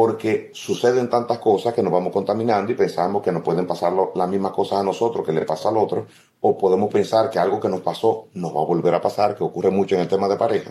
porque 0.00 0.52
suceden 0.54 1.10
tantas 1.10 1.40
cosas 1.40 1.74
que 1.74 1.82
nos 1.82 1.92
vamos 1.92 2.12
contaminando 2.12 2.70
y 2.70 2.76
pensamos 2.76 3.20
que 3.20 3.32
nos 3.32 3.42
pueden 3.42 3.66
pasar 3.66 3.92
las 4.14 4.28
mismas 4.28 4.52
cosas 4.52 4.78
a 4.78 4.84
nosotros 4.84 5.26
que 5.26 5.32
le 5.32 5.44
pasa 5.44 5.70
al 5.70 5.76
otro, 5.76 6.06
o 6.40 6.56
podemos 6.56 6.88
pensar 6.88 7.28
que 7.28 7.40
algo 7.40 7.58
que 7.58 7.68
nos 7.68 7.80
pasó 7.80 8.28
nos 8.34 8.54
va 8.54 8.60
a 8.60 8.64
volver 8.64 8.94
a 8.94 9.00
pasar, 9.00 9.34
que 9.34 9.42
ocurre 9.42 9.72
mucho 9.72 9.96
en 9.96 10.02
el 10.02 10.06
tema 10.06 10.28
de 10.28 10.36
pareja. 10.36 10.70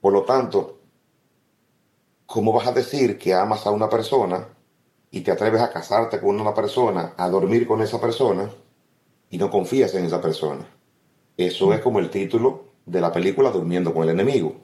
Por 0.00 0.12
lo 0.12 0.22
tanto, 0.22 0.78
¿cómo 2.26 2.52
vas 2.52 2.68
a 2.68 2.72
decir 2.72 3.18
que 3.18 3.34
amas 3.34 3.66
a 3.66 3.72
una 3.72 3.88
persona 3.88 4.46
y 5.10 5.22
te 5.22 5.32
atreves 5.32 5.60
a 5.60 5.72
casarte 5.72 6.20
con 6.20 6.40
una 6.40 6.54
persona, 6.54 7.14
a 7.16 7.28
dormir 7.28 7.66
con 7.66 7.82
esa 7.82 8.00
persona 8.00 8.48
y 9.30 9.36
no 9.36 9.50
confías 9.50 9.92
en 9.96 10.04
esa 10.04 10.20
persona? 10.20 10.64
Eso 11.36 11.72
es 11.72 11.80
como 11.80 11.98
el 11.98 12.08
título 12.08 12.66
de 12.86 13.00
la 13.00 13.10
película 13.10 13.50
Durmiendo 13.50 13.92
con 13.92 14.04
el 14.04 14.10
enemigo. 14.10 14.63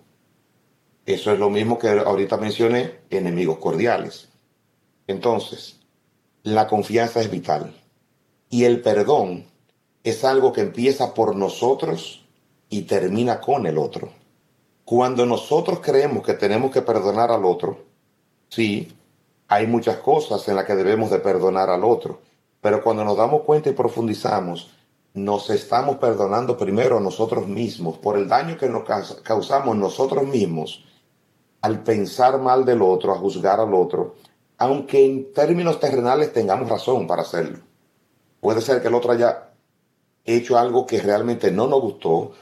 Eso 1.11 1.33
es 1.33 1.41
lo 1.41 1.51
mismo 1.51 1.77
que 1.77 1.89
ahorita 1.89 2.37
mencioné, 2.37 3.01
enemigos 3.11 3.59
cordiales. 3.59 4.29
Entonces, 5.09 5.81
la 6.45 6.69
confianza 6.69 7.21
es 7.21 7.29
vital. 7.29 7.75
Y 8.49 8.63
el 8.63 8.81
perdón 8.81 9.45
es 10.05 10.25
algo 10.25 10.53
que 10.53 10.61
empieza 10.61 11.13
por 11.13 11.35
nosotros 11.35 12.25
y 12.69 12.83
termina 12.83 13.41
con 13.41 13.67
el 13.67 13.77
otro. 13.77 14.11
Cuando 14.85 15.27
nosotros 15.27 15.81
creemos 15.81 16.25
que 16.25 16.35
tenemos 16.35 16.71
que 16.71 16.81
perdonar 16.81 17.33
al 17.33 17.45
otro, 17.45 17.79
sí, 18.49 18.97
hay 19.49 19.67
muchas 19.67 19.97
cosas 19.97 20.47
en 20.47 20.55
las 20.55 20.65
que 20.65 20.77
debemos 20.77 21.11
de 21.11 21.19
perdonar 21.19 21.71
al 21.71 21.83
otro, 21.83 22.21
pero 22.61 22.85
cuando 22.85 23.05
nos 23.05 23.17
damos 23.17 23.43
cuenta 23.43 23.69
y 23.69 23.73
profundizamos, 23.73 24.71
nos 25.15 25.51
estamos 25.51 25.97
perdonando 25.97 26.57
primero 26.57 26.99
a 26.99 27.01
nosotros 27.01 27.49
mismos 27.49 27.99
por 27.99 28.17
el 28.17 28.29
daño 28.29 28.57
que 28.57 28.69
nos 28.69 28.85
causamos 29.25 29.77
nosotros 29.77 30.25
mismos 30.25 30.85
al 31.63 31.83
pensar 31.83 32.39
mal 32.39 32.65
del 32.65 32.83
otro, 32.83 33.13
a 33.13 33.19
juzgar 33.19 33.61
al 33.61 33.75
otro, 33.75 34.17
aunque 34.59 35.05
en 35.05 35.33
términos 35.33 35.81
terrenales 35.81 36.33
tengamos 36.33 36.69
razón 36.69 37.07
para 37.07 37.23
hacerlo. 37.23 37.59
Puede 38.41 38.61
ser 38.61 38.81
que 38.81 38.89
el 38.89 38.95
otro 38.95 39.13
haya 39.13 39.51
hecho 40.25 40.59
algo 40.59 40.87
que 40.87 41.01
realmente 41.01 41.51
no 41.51 41.67
nos 41.67 41.81
gustó 41.81 42.33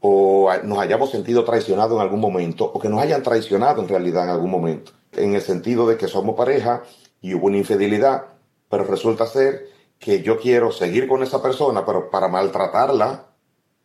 o 0.00 0.50
nos 0.64 0.78
hayamos 0.78 1.10
sentido 1.10 1.44
traicionado 1.44 1.96
en 1.96 2.02
algún 2.02 2.20
momento 2.20 2.70
o 2.72 2.78
que 2.78 2.88
nos 2.88 3.00
hayan 3.00 3.22
traicionado 3.22 3.80
en 3.80 3.88
realidad 3.88 4.24
en 4.24 4.30
algún 4.30 4.50
momento, 4.50 4.92
en 5.12 5.34
el 5.34 5.42
sentido 5.42 5.86
de 5.86 5.96
que 5.96 6.08
somos 6.08 6.34
pareja 6.34 6.82
y 7.20 7.34
hubo 7.34 7.46
una 7.46 7.58
infidelidad, 7.58 8.26
pero 8.68 8.84
resulta 8.84 9.26
ser 9.26 9.68
que 9.98 10.22
yo 10.22 10.38
quiero 10.38 10.72
seguir 10.72 11.06
con 11.06 11.22
esa 11.22 11.40
persona, 11.40 11.86
pero 11.86 12.10
para 12.10 12.26
maltratarla, 12.26 13.26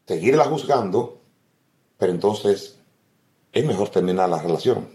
seguirla 0.08 0.46
juzgando, 0.46 1.22
pero 1.98 2.12
entonces 2.12 2.77
es 3.58 3.66
mejor 3.66 3.90
terminar 3.90 4.30
la 4.30 4.42
relación. 4.42 4.88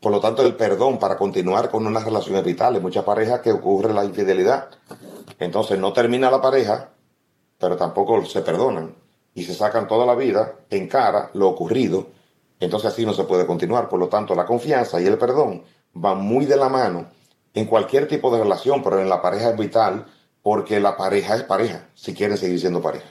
Por 0.00 0.12
lo 0.12 0.20
tanto, 0.20 0.42
el 0.42 0.54
perdón 0.54 0.98
para 0.98 1.16
continuar 1.16 1.68
con 1.68 1.84
una 1.84 1.98
relación 1.98 2.36
es 2.36 2.44
vital. 2.44 2.76
En 2.76 2.82
muchas 2.82 3.04
parejas 3.04 3.40
que 3.40 3.50
ocurre 3.50 3.92
la 3.92 4.04
infidelidad. 4.04 4.68
Entonces 5.40 5.78
no 5.78 5.92
termina 5.92 6.30
la 6.30 6.40
pareja, 6.40 6.90
pero 7.58 7.76
tampoco 7.76 8.24
se 8.24 8.42
perdonan. 8.42 8.94
Y 9.34 9.42
se 9.42 9.54
sacan 9.54 9.88
toda 9.88 10.06
la 10.06 10.14
vida 10.14 10.60
en 10.70 10.86
cara 10.86 11.30
lo 11.34 11.48
ocurrido. 11.48 12.06
Entonces 12.60 12.92
así 12.92 13.04
no 13.04 13.12
se 13.12 13.24
puede 13.24 13.46
continuar. 13.46 13.88
Por 13.88 13.98
lo 13.98 14.08
tanto, 14.08 14.34
la 14.34 14.46
confianza 14.46 15.00
y 15.00 15.06
el 15.06 15.18
perdón 15.18 15.64
van 15.92 16.20
muy 16.20 16.46
de 16.46 16.56
la 16.56 16.68
mano 16.68 17.06
en 17.52 17.64
cualquier 17.66 18.06
tipo 18.06 18.30
de 18.30 18.42
relación, 18.42 18.82
pero 18.84 19.00
en 19.00 19.08
la 19.08 19.20
pareja 19.20 19.50
es 19.50 19.58
vital 19.58 20.06
porque 20.40 20.78
la 20.78 20.96
pareja 20.96 21.34
es 21.34 21.42
pareja, 21.42 21.88
si 21.94 22.14
quieren 22.14 22.36
seguir 22.36 22.60
siendo 22.60 22.80
pareja. 22.80 23.06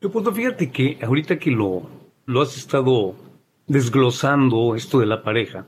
Leopoldo, 0.00 0.32
fíjate 0.32 0.70
que 0.70 0.98
ahorita 1.02 1.38
que 1.38 1.50
lo, 1.50 1.82
lo 2.24 2.40
has 2.40 2.56
estado 2.56 3.14
desglosando 3.68 4.74
esto 4.74 4.98
de 4.98 5.06
la 5.06 5.22
pareja, 5.22 5.66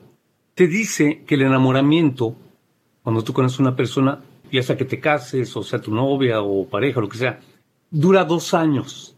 te 0.55 0.67
dice 0.67 1.23
que 1.27 1.37
el 1.37 1.43
enamoramiento, 1.43 2.35
cuando 3.03 3.23
tú 3.23 3.33
conoces 3.33 3.61
a 3.61 3.63
una 3.63 3.77
persona, 3.77 4.21
ya 4.51 4.63
sea 4.63 4.77
que 4.77 4.85
te 4.85 4.99
cases, 5.01 5.57
o 5.57 5.63
sea 5.63 5.81
tu 5.81 5.95
novia 5.95 6.43
o 6.43 6.67
pareja, 6.69 7.01
lo 7.01 7.09
que 7.09 7.19
sea, 7.19 7.41
dura 7.91 8.25
dos 8.25 8.55
años. 8.55 9.17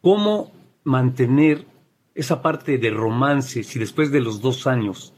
¿Cómo 0.00 0.50
mantener 0.84 1.66
esa 2.14 2.42
parte 2.42 2.78
de 2.78 2.90
romance 2.90 3.62
si 3.62 3.78
después 3.78 4.10
de 4.10 4.20
los 4.20 4.40
dos 4.40 4.66
años 4.66 5.12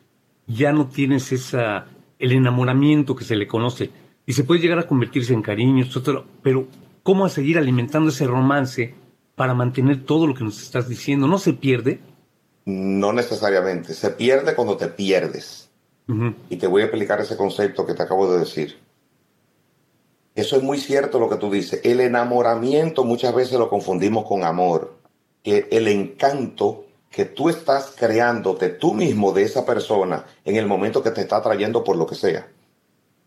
ya 0.47 0.73
no 0.73 0.87
tienes 0.89 1.33
esa, 1.33 1.87
el 2.19 2.33
enamoramiento 2.33 3.17
que 3.17 3.25
se 3.25 3.37
le 3.37 3.47
conoce 3.47 3.91
y 4.27 4.33
se 4.33 4.45
puede 4.45 4.61
llegar 4.61 4.79
a 4.79 4.87
convertirse 4.87 5.35
en 5.35 5.43
cariño, 5.43 5.87
pero 6.43 6.67
¿cómo 7.03 7.29
seguir 7.29 7.59
alimentando 7.59 8.11
ese 8.11 8.27
romance 8.27 8.95
para 9.35 9.55
mantener 9.55 10.05
todo 10.05 10.27
lo 10.27 10.35
que 10.35 10.45
nos 10.45 10.63
estás 10.63 10.89
diciendo? 10.89 11.27
¿No 11.27 11.39
se 11.39 11.53
pierde? 11.53 12.01
No 12.65 13.13
necesariamente, 13.13 13.95
se 13.95 14.11
pierde 14.11 14.55
cuando 14.55 14.77
te 14.77 14.89
pierdes. 14.89 15.69
Y 16.51 16.57
te 16.57 16.67
voy 16.67 16.83
a 16.83 16.85
explicar 16.85 17.21
ese 17.21 17.37
concepto 17.37 17.87
que 17.87 17.95
te 17.95 18.03
acabo 18.03 18.31
de 18.31 18.41
decir. 18.41 18.79
Eso 20.35 20.57
es 20.57 20.63
muy 20.63 20.79
cierto 20.79 21.19
lo 21.19 21.31
que 21.31 21.37
tú 21.37 21.51
dices. 21.51 21.81
El 21.83 22.01
enamoramiento 22.01 23.05
muchas 23.05 23.35
veces 23.35 23.59
lo 23.59 23.71
confundimos 23.71 24.27
con 24.27 24.45
amor. 24.45 24.95
El 25.45 25.89
encanto 25.89 26.85
que 27.15 27.25
tú 27.25 27.49
estás 27.49 27.95
creándote 27.97 28.71
tú 28.71 28.93
mismo 28.93 29.33
de 29.33 29.45
esa 29.45 29.65
persona 29.65 30.25
en 30.45 30.57
el 30.57 30.67
momento 30.67 31.03
que 31.03 31.13
te 31.13 31.21
está 31.21 31.37
atrayendo 31.37 31.85
por 31.85 31.97
lo 31.97 32.07
que 32.07 32.17
sea. 32.17 32.49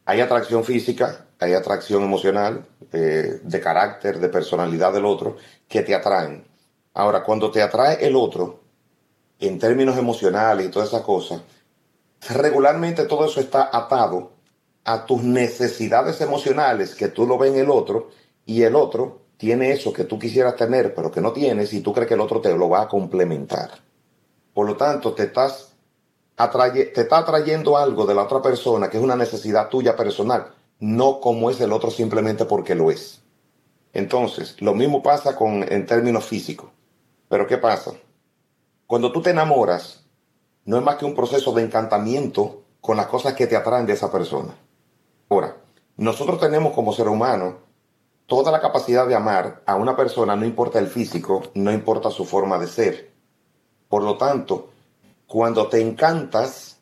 Hay 0.05 0.19
atracción 0.19 0.65
física, 0.65 1.25
hay 1.39 1.53
atracción 1.53 2.03
emocional, 2.03 2.65
eh, 2.91 3.39
de 3.41 3.59
carácter, 3.61 4.19
de 4.19 4.29
personalidad 4.29 4.91
del 4.91 5.05
otro, 5.05 5.37
que 5.69 5.83
te 5.83 5.95
atraen. 5.95 6.45
Ahora, 6.93 7.23
cuando 7.23 7.49
te 7.49 7.61
atrae 7.61 8.05
el 8.05 8.15
otro, 8.15 8.59
en 9.39 9.59
términos 9.59 9.97
emocionales 9.97 10.65
y 10.65 10.69
todas 10.69 10.89
esas 10.89 11.01
cosas, 11.01 11.41
regularmente 12.29 13.05
todo 13.05 13.25
eso 13.25 13.39
está 13.39 13.69
atado 13.71 14.31
a 14.83 15.05
tus 15.05 15.21
necesidades 15.23 16.21
emocionales 16.21 16.95
que 16.95 17.09
tú 17.09 17.27
lo 17.27 17.37
ves 17.37 17.53
en 17.53 17.59
el 17.59 17.69
otro 17.69 18.09
y 18.45 18.63
el 18.63 18.75
otro 18.75 19.21
tiene 19.37 19.71
eso 19.71 19.93
que 19.93 20.05
tú 20.05 20.17
quisieras 20.17 20.55
tener 20.55 20.95
pero 20.95 21.11
que 21.11 21.21
no 21.21 21.33
tienes 21.33 21.73
y 21.73 21.81
tú 21.81 21.93
crees 21.93 22.07
que 22.07 22.13
el 22.15 22.21
otro 22.21 22.41
te 22.41 22.55
lo 22.55 22.69
va 22.69 22.83
a 22.83 22.87
complementar. 22.87 23.71
Por 24.53 24.65
lo 24.65 24.75
tanto, 24.75 25.13
te 25.13 25.23
estás 25.23 25.73
te 26.35 27.01
está 27.01 27.17
atrayendo 27.17 27.77
algo 27.77 28.05
de 28.05 28.13
la 28.13 28.23
otra 28.23 28.41
persona 28.41 28.89
que 28.89 28.97
es 28.97 29.03
una 29.03 29.15
necesidad 29.15 29.69
tuya 29.69 29.95
personal, 29.95 30.53
no 30.79 31.19
como 31.19 31.49
es 31.49 31.59
el 31.61 31.71
otro 31.71 31.91
simplemente 31.91 32.45
porque 32.45 32.75
lo 32.75 32.91
es. 32.91 33.21
Entonces, 33.93 34.55
lo 34.61 34.75
mismo 34.75 35.01
pasa 35.01 35.35
con 35.35 35.63
en 35.63 35.85
términos 35.85 36.25
físicos. 36.25 36.69
Pero 37.27 37.47
¿qué 37.47 37.57
pasa? 37.57 37.93
Cuando 38.87 39.11
tú 39.11 39.21
te 39.21 39.31
enamoras, 39.31 40.05
no 40.63 40.77
es 40.77 40.83
más 40.83 40.95
que 40.95 41.03
un 41.03 41.13
proceso 41.13 41.51
de 41.51 41.61
encantamiento 41.61 42.63
con 42.79 42.95
las 42.95 43.07
cosas 43.07 43.33
que 43.33 43.45
te 43.45 43.57
atraen 43.57 43.85
de 43.85 43.91
esa 43.91 44.09
persona. 44.09 44.55
Ahora, 45.27 45.57
nosotros 45.97 46.39
tenemos 46.39 46.73
como 46.73 46.93
ser 46.93 47.09
humano 47.09 47.57
toda 48.27 48.49
la 48.49 48.61
capacidad 48.61 49.05
de 49.05 49.13
amar 49.15 49.61
a 49.65 49.75
una 49.75 49.97
persona, 49.97 50.37
no 50.37 50.45
importa 50.45 50.79
el 50.79 50.87
físico, 50.87 51.43
no 51.53 51.73
importa 51.73 52.11
su 52.11 52.23
forma 52.23 52.57
de 52.59 52.67
ser. 52.67 53.11
Por 53.89 54.03
lo 54.03 54.17
tanto, 54.17 54.69
cuando 55.27 55.67
te 55.67 55.81
encantas, 55.81 56.77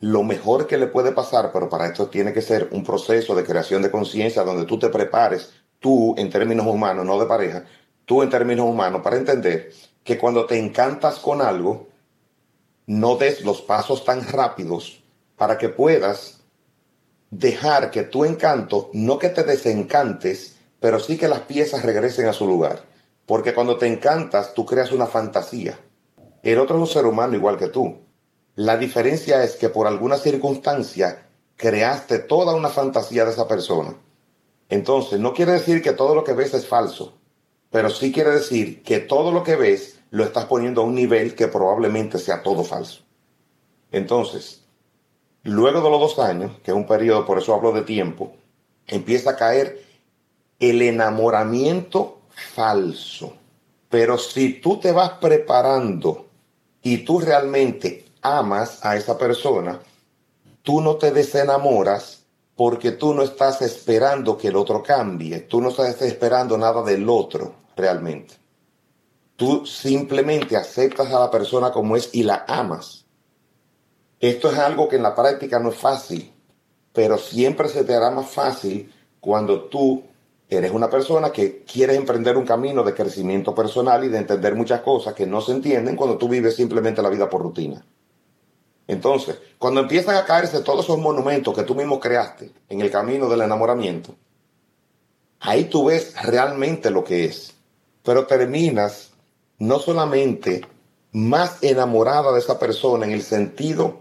lo 0.00 0.24
mejor 0.24 0.66
que 0.66 0.76
le 0.76 0.88
puede 0.88 1.12
pasar, 1.12 1.52
pero 1.52 1.68
para 1.68 1.86
esto 1.86 2.08
tiene 2.08 2.32
que 2.32 2.42
ser 2.42 2.68
un 2.72 2.82
proceso 2.82 3.36
de 3.36 3.44
creación 3.44 3.80
de 3.82 3.92
conciencia 3.92 4.42
donde 4.42 4.64
tú 4.64 4.76
te 4.76 4.88
prepares, 4.88 5.52
tú 5.78 6.16
en 6.18 6.30
términos 6.30 6.66
humanos, 6.66 7.06
no 7.06 7.16
de 7.16 7.26
pareja, 7.26 7.64
tú 8.04 8.24
en 8.24 8.30
términos 8.30 8.66
humanos, 8.66 9.02
para 9.02 9.16
entender 9.16 9.70
que 10.04 10.18
cuando 10.18 10.46
te 10.46 10.58
encantas 10.58 11.18
con 11.18 11.42
algo, 11.42 11.88
no 12.86 13.16
des 13.16 13.42
los 13.42 13.60
pasos 13.60 14.04
tan 14.04 14.26
rápidos 14.26 15.02
para 15.36 15.58
que 15.58 15.68
puedas 15.68 16.40
dejar 17.30 17.90
que 17.90 18.02
tu 18.02 18.24
encanto, 18.24 18.90
no 18.92 19.18
que 19.18 19.28
te 19.28 19.44
desencantes, 19.44 20.56
pero 20.80 20.98
sí 20.98 21.18
que 21.18 21.28
las 21.28 21.40
piezas 21.40 21.84
regresen 21.84 22.26
a 22.26 22.32
su 22.32 22.46
lugar. 22.46 22.84
Porque 23.26 23.52
cuando 23.52 23.76
te 23.76 23.86
encantas, 23.86 24.54
tú 24.54 24.64
creas 24.64 24.90
una 24.90 25.06
fantasía. 25.06 25.78
El 26.42 26.58
otro 26.58 26.76
es 26.76 26.80
un 26.80 26.86
ser 26.86 27.04
humano 27.04 27.34
igual 27.34 27.58
que 27.58 27.68
tú. 27.68 27.98
La 28.54 28.76
diferencia 28.76 29.44
es 29.44 29.56
que 29.56 29.68
por 29.68 29.86
alguna 29.86 30.16
circunstancia 30.16 31.28
creaste 31.56 32.20
toda 32.20 32.54
una 32.54 32.70
fantasía 32.70 33.24
de 33.24 33.32
esa 33.32 33.46
persona. 33.46 33.94
Entonces, 34.68 35.20
no 35.20 35.34
quiere 35.34 35.52
decir 35.52 35.82
que 35.82 35.92
todo 35.92 36.14
lo 36.14 36.24
que 36.24 36.32
ves 36.32 36.54
es 36.54 36.66
falso, 36.66 37.18
pero 37.70 37.90
sí 37.90 38.12
quiere 38.12 38.30
decir 38.30 38.82
que 38.82 39.00
todo 39.00 39.32
lo 39.32 39.42
que 39.42 39.56
ves 39.56 39.97
lo 40.10 40.24
estás 40.24 40.46
poniendo 40.46 40.80
a 40.80 40.84
un 40.84 40.94
nivel 40.94 41.34
que 41.34 41.48
probablemente 41.48 42.18
sea 42.18 42.42
todo 42.42 42.64
falso. 42.64 43.02
Entonces, 43.90 44.62
luego 45.42 45.80
de 45.80 45.90
los 45.90 46.00
dos 46.00 46.18
años, 46.18 46.52
que 46.62 46.70
es 46.70 46.76
un 46.76 46.86
periodo, 46.86 47.26
por 47.26 47.38
eso 47.38 47.54
hablo 47.54 47.72
de 47.72 47.82
tiempo, 47.82 48.32
empieza 48.86 49.30
a 49.30 49.36
caer 49.36 49.82
el 50.58 50.82
enamoramiento 50.82 52.20
falso. 52.30 53.34
Pero 53.88 54.18
si 54.18 54.54
tú 54.60 54.78
te 54.78 54.92
vas 54.92 55.12
preparando 55.12 56.26
y 56.82 56.98
tú 56.98 57.20
realmente 57.20 58.06
amas 58.22 58.84
a 58.84 58.96
esa 58.96 59.16
persona, 59.16 59.80
tú 60.62 60.80
no 60.80 60.96
te 60.96 61.10
desenamoras 61.10 62.24
porque 62.56 62.90
tú 62.90 63.14
no 63.14 63.22
estás 63.22 63.62
esperando 63.62 64.36
que 64.36 64.48
el 64.48 64.56
otro 64.56 64.82
cambie, 64.82 65.40
tú 65.40 65.60
no 65.60 65.68
estás 65.68 66.02
esperando 66.02 66.58
nada 66.58 66.82
del 66.82 67.08
otro 67.08 67.54
realmente. 67.76 68.37
Tú 69.38 69.64
simplemente 69.64 70.54
aceptas 70.54 71.10
a 71.10 71.20
la 71.20 71.30
persona 71.30 71.70
como 71.70 71.96
es 71.96 72.10
y 72.12 72.24
la 72.24 72.44
amas. 72.46 73.06
Esto 74.20 74.50
es 74.50 74.58
algo 74.58 74.86
que 74.86 74.96
en 74.96 75.02
la 75.04 75.14
práctica 75.14 75.58
no 75.58 75.70
es 75.70 75.76
fácil, 75.76 76.30
pero 76.92 77.16
siempre 77.16 77.68
se 77.68 77.84
te 77.84 77.94
hará 77.94 78.10
más 78.10 78.28
fácil 78.28 78.92
cuando 79.18 79.64
tú 79.64 80.02
Eres 80.50 80.72
una 80.72 80.88
persona 80.88 81.30
que 81.30 81.62
quieres 81.62 81.96
emprender 81.98 82.38
un 82.38 82.46
camino 82.46 82.82
de 82.82 82.94
crecimiento 82.94 83.54
personal 83.54 84.02
y 84.04 84.08
de 84.08 84.16
entender 84.16 84.54
muchas 84.54 84.80
cosas 84.80 85.12
que 85.12 85.26
no 85.26 85.42
se 85.42 85.52
entienden 85.52 85.94
cuando 85.94 86.16
tú 86.16 86.26
vives 86.26 86.56
simplemente 86.56 87.02
la 87.02 87.10
vida 87.10 87.28
por 87.28 87.42
rutina. 87.42 87.84
Entonces, 88.86 89.38
cuando 89.58 89.80
empiezan 89.80 90.16
a 90.16 90.24
caerse 90.24 90.62
todos 90.62 90.86
esos 90.86 90.98
monumentos 90.98 91.54
que 91.54 91.64
tú 91.64 91.74
mismo 91.74 92.00
creaste 92.00 92.50
en 92.70 92.80
el 92.80 92.90
camino 92.90 93.28
del 93.28 93.42
enamoramiento, 93.42 94.14
ahí 95.40 95.64
tú 95.64 95.84
ves 95.84 96.14
realmente 96.22 96.90
lo 96.90 97.04
que 97.04 97.26
es. 97.26 97.54
Pero 98.02 98.26
terminas 98.26 99.07
no 99.58 99.78
solamente 99.78 100.62
más 101.12 101.62
enamorada 101.62 102.32
de 102.32 102.38
esa 102.38 102.58
persona 102.58 103.06
en 103.06 103.12
el 103.12 103.22
sentido 103.22 104.00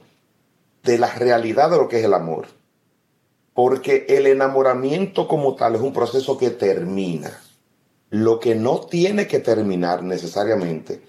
de 0.84 0.98
la 0.98 1.14
realidad 1.14 1.72
de 1.72 1.78
lo 1.78 1.88
que 1.88 2.00
es 2.00 2.06
el 2.06 2.14
amor, 2.14 2.48
porque 3.54 4.06
el 4.10 4.28
enamoramiento 4.28 5.28
como 5.28 5.56
tal 5.56 5.76
es 5.76 5.82
un 5.82 5.94
proceso 5.94 6.38
que 6.38 6.52
termina. 6.52 7.42
Lo 8.10 8.40
que 8.40 8.56
no 8.56 8.82
tiene 8.82 9.28
que 9.28 9.40
terminar 9.40 10.04
necesariamente 10.04 11.02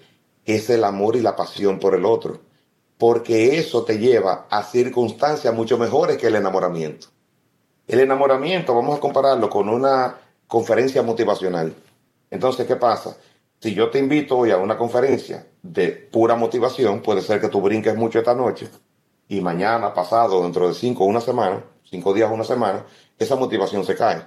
es 0.45 0.69
el 0.69 0.83
amor 0.83 1.15
y 1.15 1.21
la 1.21 1.35
pasión 1.35 1.79
por 1.79 1.95
el 1.95 2.05
otro, 2.05 2.39
porque 2.97 3.57
eso 3.57 3.83
te 3.83 3.99
lleva 3.99 4.47
a 4.49 4.63
circunstancias 4.63 5.53
mucho 5.53 5.77
mejores 5.77 6.17
que 6.17 6.27
el 6.27 6.35
enamoramiento. 6.35 7.07
El 7.87 8.01
enamoramiento, 8.01 8.75
vamos 8.75 8.97
a 8.97 8.99
compararlo 8.99 9.49
con 9.49 9.69
una 9.69 10.17
conferencia 10.47 11.01
motivacional. 11.01 11.73
Entonces, 12.29 12.67
¿qué 12.67 12.75
pasa? 12.75 13.15
Si 13.61 13.73
yo 13.73 13.89
te 13.89 13.99
invito 13.99 14.37
hoy 14.37 14.51
a 14.51 14.57
una 14.57 14.77
conferencia 14.77 15.45
de 15.61 15.89
pura 15.89 16.35
motivación, 16.35 17.01
puede 17.01 17.21
ser 17.21 17.41
que 17.41 17.49
tú 17.49 17.59
brinques 17.61 17.93
mucho 17.95 18.19
esta 18.19 18.33
noche 18.33 18.69
y 19.27 19.41
mañana, 19.41 19.93
pasado, 19.93 20.41
dentro 20.43 20.69
de 20.69 20.73
cinco 20.73 21.03
una 21.03 21.19
semana, 21.19 21.65
cinco 21.83 22.13
días 22.13 22.31
una 22.31 22.45
semana, 22.45 22.85
esa 23.17 23.35
motivación 23.35 23.83
se 23.83 23.95
cae. 23.95 24.25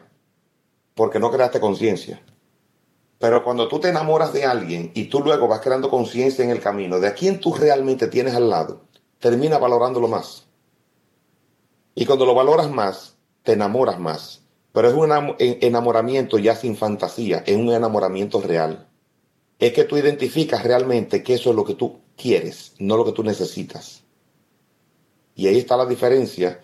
Porque 0.94 1.18
no 1.18 1.30
creaste 1.30 1.60
conciencia. 1.60 2.22
Pero 3.18 3.42
cuando 3.42 3.68
tú 3.68 3.80
te 3.80 3.88
enamoras 3.88 4.34
de 4.34 4.44
alguien 4.44 4.90
y 4.94 5.04
tú 5.04 5.20
luego 5.20 5.48
vas 5.48 5.60
creando 5.60 5.88
conciencia 5.88 6.44
en 6.44 6.50
el 6.50 6.60
camino 6.60 7.00
de 7.00 7.08
a 7.08 7.14
quién 7.14 7.40
tú 7.40 7.54
realmente 7.54 8.08
tienes 8.08 8.34
al 8.34 8.50
lado, 8.50 8.82
termina 9.18 9.56
valorándolo 9.56 10.08
más. 10.08 10.46
Y 11.94 12.04
cuando 12.04 12.26
lo 12.26 12.34
valoras 12.34 12.70
más, 12.70 13.16
te 13.44 13.52
enamoras 13.52 13.98
más. 13.98 14.42
Pero 14.72 14.88
es 14.88 14.94
un 14.94 15.10
enamoramiento 15.38 16.36
ya 16.38 16.54
sin 16.54 16.76
fantasía, 16.76 17.42
es 17.46 17.56
un 17.56 17.70
enamoramiento 17.70 18.40
real. 18.42 18.88
Es 19.62 19.72
que 19.72 19.84
tú 19.84 19.96
identificas 19.96 20.64
realmente 20.64 21.22
que 21.22 21.34
eso 21.34 21.50
es 21.50 21.54
lo 21.54 21.64
que 21.64 21.76
tú 21.76 22.00
quieres, 22.16 22.72
no 22.80 22.96
lo 22.96 23.04
que 23.04 23.12
tú 23.12 23.22
necesitas. 23.22 24.02
Y 25.36 25.46
ahí 25.46 25.58
está 25.58 25.76
la 25.76 25.86
diferencia 25.86 26.60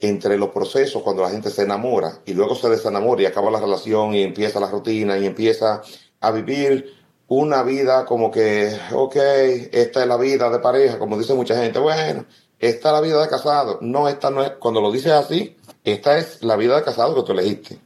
entre 0.00 0.36
los 0.36 0.48
procesos 0.48 1.00
cuando 1.00 1.22
la 1.22 1.30
gente 1.30 1.48
se 1.48 1.62
enamora 1.62 2.22
y 2.26 2.32
luego 2.32 2.56
se 2.56 2.68
desenamora 2.68 3.22
y 3.22 3.26
acaba 3.26 3.52
la 3.52 3.60
relación 3.60 4.16
y 4.16 4.24
empieza 4.24 4.58
la 4.58 4.68
rutina 4.68 5.16
y 5.16 5.26
empieza 5.26 5.82
a 6.18 6.32
vivir 6.32 6.92
una 7.28 7.62
vida 7.62 8.04
como 8.04 8.32
que, 8.32 8.76
ok, 8.94 9.14
esta 9.70 10.02
es 10.02 10.08
la 10.08 10.16
vida 10.16 10.50
de 10.50 10.58
pareja, 10.58 10.98
como 10.98 11.16
dice 11.16 11.34
mucha 11.34 11.54
gente, 11.54 11.78
bueno, 11.78 12.26
esta 12.58 12.88
es 12.88 12.94
la 12.94 13.00
vida 13.00 13.22
de 13.22 13.28
casado. 13.28 13.78
No, 13.80 14.08
esta 14.08 14.30
no 14.32 14.42
es, 14.42 14.50
cuando 14.58 14.80
lo 14.80 14.90
dices 14.90 15.12
así, 15.12 15.56
esta 15.84 16.18
es 16.18 16.42
la 16.42 16.56
vida 16.56 16.74
de 16.74 16.82
casado 16.82 17.14
que 17.14 17.22
tú 17.22 17.30
elegiste. 17.30 17.78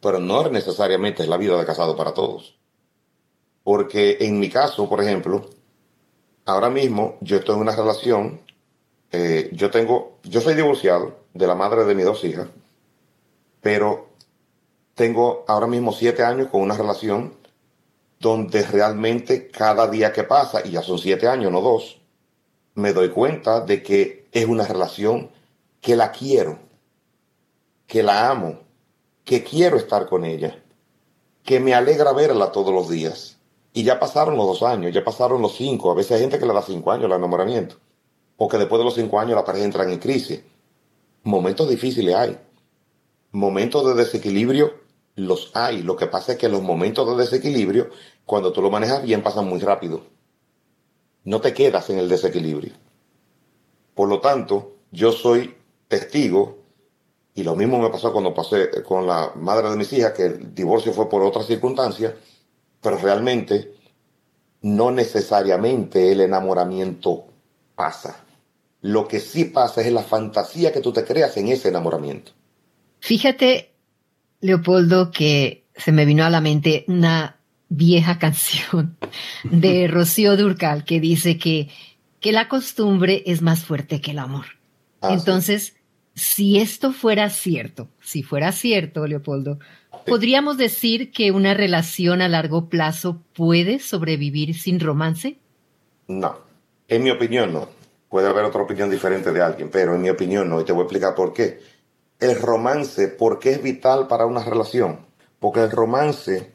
Pero 0.00 0.20
no 0.20 0.48
necesariamente 0.50 1.24
es 1.24 1.28
la 1.28 1.36
vida 1.36 1.58
de 1.58 1.66
casado 1.66 1.96
para 1.96 2.14
todos. 2.14 2.57
Porque 3.68 4.16
en 4.20 4.40
mi 4.40 4.48
caso, 4.48 4.88
por 4.88 5.02
ejemplo, 5.02 5.44
ahora 6.46 6.70
mismo 6.70 7.18
yo 7.20 7.36
estoy 7.36 7.56
en 7.56 7.60
una 7.60 7.76
relación, 7.76 8.40
eh, 9.12 9.50
yo 9.52 9.70
tengo, 9.70 10.20
yo 10.22 10.40
soy 10.40 10.54
divorciado, 10.54 11.18
de 11.34 11.46
la 11.46 11.54
madre 11.54 11.84
de 11.84 11.94
mis 11.94 12.06
dos 12.06 12.24
hijas, 12.24 12.48
pero 13.60 14.08
tengo 14.94 15.44
ahora 15.46 15.66
mismo 15.66 15.92
siete 15.92 16.22
años 16.22 16.48
con 16.48 16.62
una 16.62 16.78
relación 16.78 17.34
donde 18.18 18.62
realmente 18.62 19.48
cada 19.48 19.86
día 19.86 20.14
que 20.14 20.24
pasa, 20.24 20.62
y 20.64 20.70
ya 20.70 20.82
son 20.82 20.98
siete 20.98 21.28
años, 21.28 21.52
no 21.52 21.60
dos, 21.60 22.00
me 22.74 22.94
doy 22.94 23.10
cuenta 23.10 23.60
de 23.60 23.82
que 23.82 24.28
es 24.32 24.46
una 24.46 24.64
relación 24.64 25.28
que 25.82 25.94
la 25.94 26.10
quiero, 26.10 26.58
que 27.86 28.02
la 28.02 28.30
amo, 28.30 28.60
que 29.26 29.44
quiero 29.44 29.76
estar 29.76 30.06
con 30.06 30.24
ella, 30.24 30.58
que 31.44 31.60
me 31.60 31.74
alegra 31.74 32.14
verla 32.14 32.50
todos 32.50 32.72
los 32.72 32.88
días. 32.88 33.37
Y 33.72 33.82
ya 33.82 34.00
pasaron 34.00 34.36
los 34.36 34.46
dos 34.46 34.62
años, 34.62 34.92
ya 34.92 35.04
pasaron 35.04 35.42
los 35.42 35.54
cinco, 35.56 35.90
a 35.90 35.94
veces 35.94 36.12
hay 36.12 36.20
gente 36.20 36.38
que 36.38 36.46
le 36.46 36.54
da 36.54 36.62
cinco 36.62 36.90
años 36.90 37.04
el 37.04 37.12
enamoramiento, 37.12 37.76
o 38.36 38.48
que 38.48 38.58
después 38.58 38.78
de 38.78 38.84
los 38.84 38.94
cinco 38.94 39.20
años 39.20 39.36
la 39.36 39.44
pareja 39.44 39.64
entra 39.64 39.84
en 39.84 39.98
crisis. 39.98 40.42
Momentos 41.22 41.68
difíciles 41.68 42.14
hay, 42.14 42.38
momentos 43.32 43.86
de 43.86 43.94
desequilibrio 43.94 44.72
los 45.18 45.50
hay. 45.54 45.82
Lo 45.82 45.96
que 45.96 46.06
pasa 46.06 46.32
es 46.32 46.38
que 46.38 46.48
los 46.48 46.62
momentos 46.62 47.08
de 47.08 47.22
desequilibrio, 47.22 47.90
cuando 48.24 48.52
tú 48.52 48.62
lo 48.62 48.70
manejas 48.70 49.02
bien, 49.02 49.22
pasan 49.22 49.48
muy 49.48 49.58
rápido. 49.60 50.02
No 51.24 51.40
te 51.40 51.52
quedas 51.52 51.90
en 51.90 51.98
el 51.98 52.08
desequilibrio. 52.08 52.72
Por 53.94 54.08
lo 54.08 54.20
tanto, 54.20 54.76
yo 54.92 55.12
soy 55.12 55.56
testigo, 55.88 56.58
y 57.34 57.42
lo 57.42 57.54
mismo 57.56 57.78
me 57.78 57.90
pasó 57.90 58.12
cuando 58.12 58.32
pasé 58.32 58.70
con 58.82 59.06
la 59.06 59.32
madre 59.34 59.70
de 59.70 59.76
mis 59.76 59.92
hijas, 59.92 60.12
que 60.12 60.26
el 60.26 60.54
divorcio 60.54 60.92
fue 60.92 61.08
por 61.08 61.22
otras 61.22 61.46
circunstancias, 61.46 62.14
pero 62.80 62.98
realmente 62.98 63.72
no 64.62 64.90
necesariamente 64.90 66.12
el 66.12 66.20
enamoramiento 66.20 67.26
pasa. 67.74 68.24
Lo 68.80 69.08
que 69.08 69.20
sí 69.20 69.44
pasa 69.44 69.80
es 69.80 69.92
la 69.92 70.02
fantasía 70.02 70.72
que 70.72 70.80
tú 70.80 70.92
te 70.92 71.04
creas 71.04 71.36
en 71.36 71.48
ese 71.48 71.68
enamoramiento. 71.68 72.32
Fíjate 73.00 73.72
Leopoldo, 74.40 75.10
que 75.10 75.64
se 75.74 75.92
me 75.92 76.04
vino 76.04 76.24
a 76.24 76.30
la 76.30 76.40
mente 76.40 76.84
una 76.88 77.36
vieja 77.68 78.18
canción 78.18 78.96
de 79.44 79.88
Rocío 79.88 80.36
Durcal 80.36 80.84
que 80.84 81.00
dice 81.00 81.38
que, 81.38 81.68
que 82.20 82.32
la 82.32 82.48
costumbre 82.48 83.22
es 83.26 83.42
más 83.42 83.64
fuerte 83.64 84.00
que 84.00 84.12
el 84.12 84.18
amor. 84.18 84.46
Ah, 85.00 85.12
Entonces, 85.12 85.76
si 86.14 86.58
esto 86.58 86.92
fuera 86.92 87.30
cierto, 87.30 87.88
si 88.00 88.22
fuera 88.22 88.50
cierto, 88.50 89.06
Leopoldo, 89.06 89.60
¿podríamos 90.08 90.56
decir 90.56 91.12
que 91.12 91.30
una 91.30 91.54
relación 91.54 92.22
a 92.22 92.28
largo 92.28 92.68
plazo 92.68 93.22
puede 93.34 93.78
sobrevivir 93.78 94.58
sin 94.58 94.80
romance? 94.80 95.38
No, 96.06 96.36
en 96.88 97.02
mi 97.02 97.10
opinión 97.10 97.52
no. 97.52 97.68
Puede 98.08 98.28
haber 98.28 98.44
otra 98.44 98.62
opinión 98.62 98.90
diferente 98.90 99.32
de 99.32 99.42
alguien, 99.42 99.70
pero 99.70 99.94
en 99.94 100.00
mi 100.00 100.08
opinión 100.08 100.48
no, 100.48 100.60
y 100.60 100.64
te 100.64 100.72
voy 100.72 100.80
a 100.80 100.84
explicar 100.84 101.14
por 101.14 101.32
qué 101.34 101.60
el 102.20 102.40
romance, 102.40 103.08
¿por 103.08 103.38
qué 103.38 103.52
es 103.52 103.62
vital 103.62 104.08
para 104.08 104.26
una 104.26 104.42
relación? 104.42 105.06
Porque 105.38 105.60
el 105.60 105.70
romance 105.70 106.50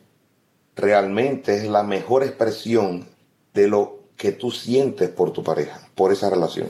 realmente 0.76 1.56
es 1.56 1.68
la 1.68 1.84
mejor 1.84 2.24
expresión 2.24 3.08
de 3.54 3.68
lo 3.68 4.00
que 4.18 4.32
tú 4.32 4.52
sientes 4.52 5.10
por 5.10 5.32
tu 5.32 5.44
pareja, 5.44 5.88
por 5.96 6.12
esa 6.12 6.30
relación. 6.30 6.70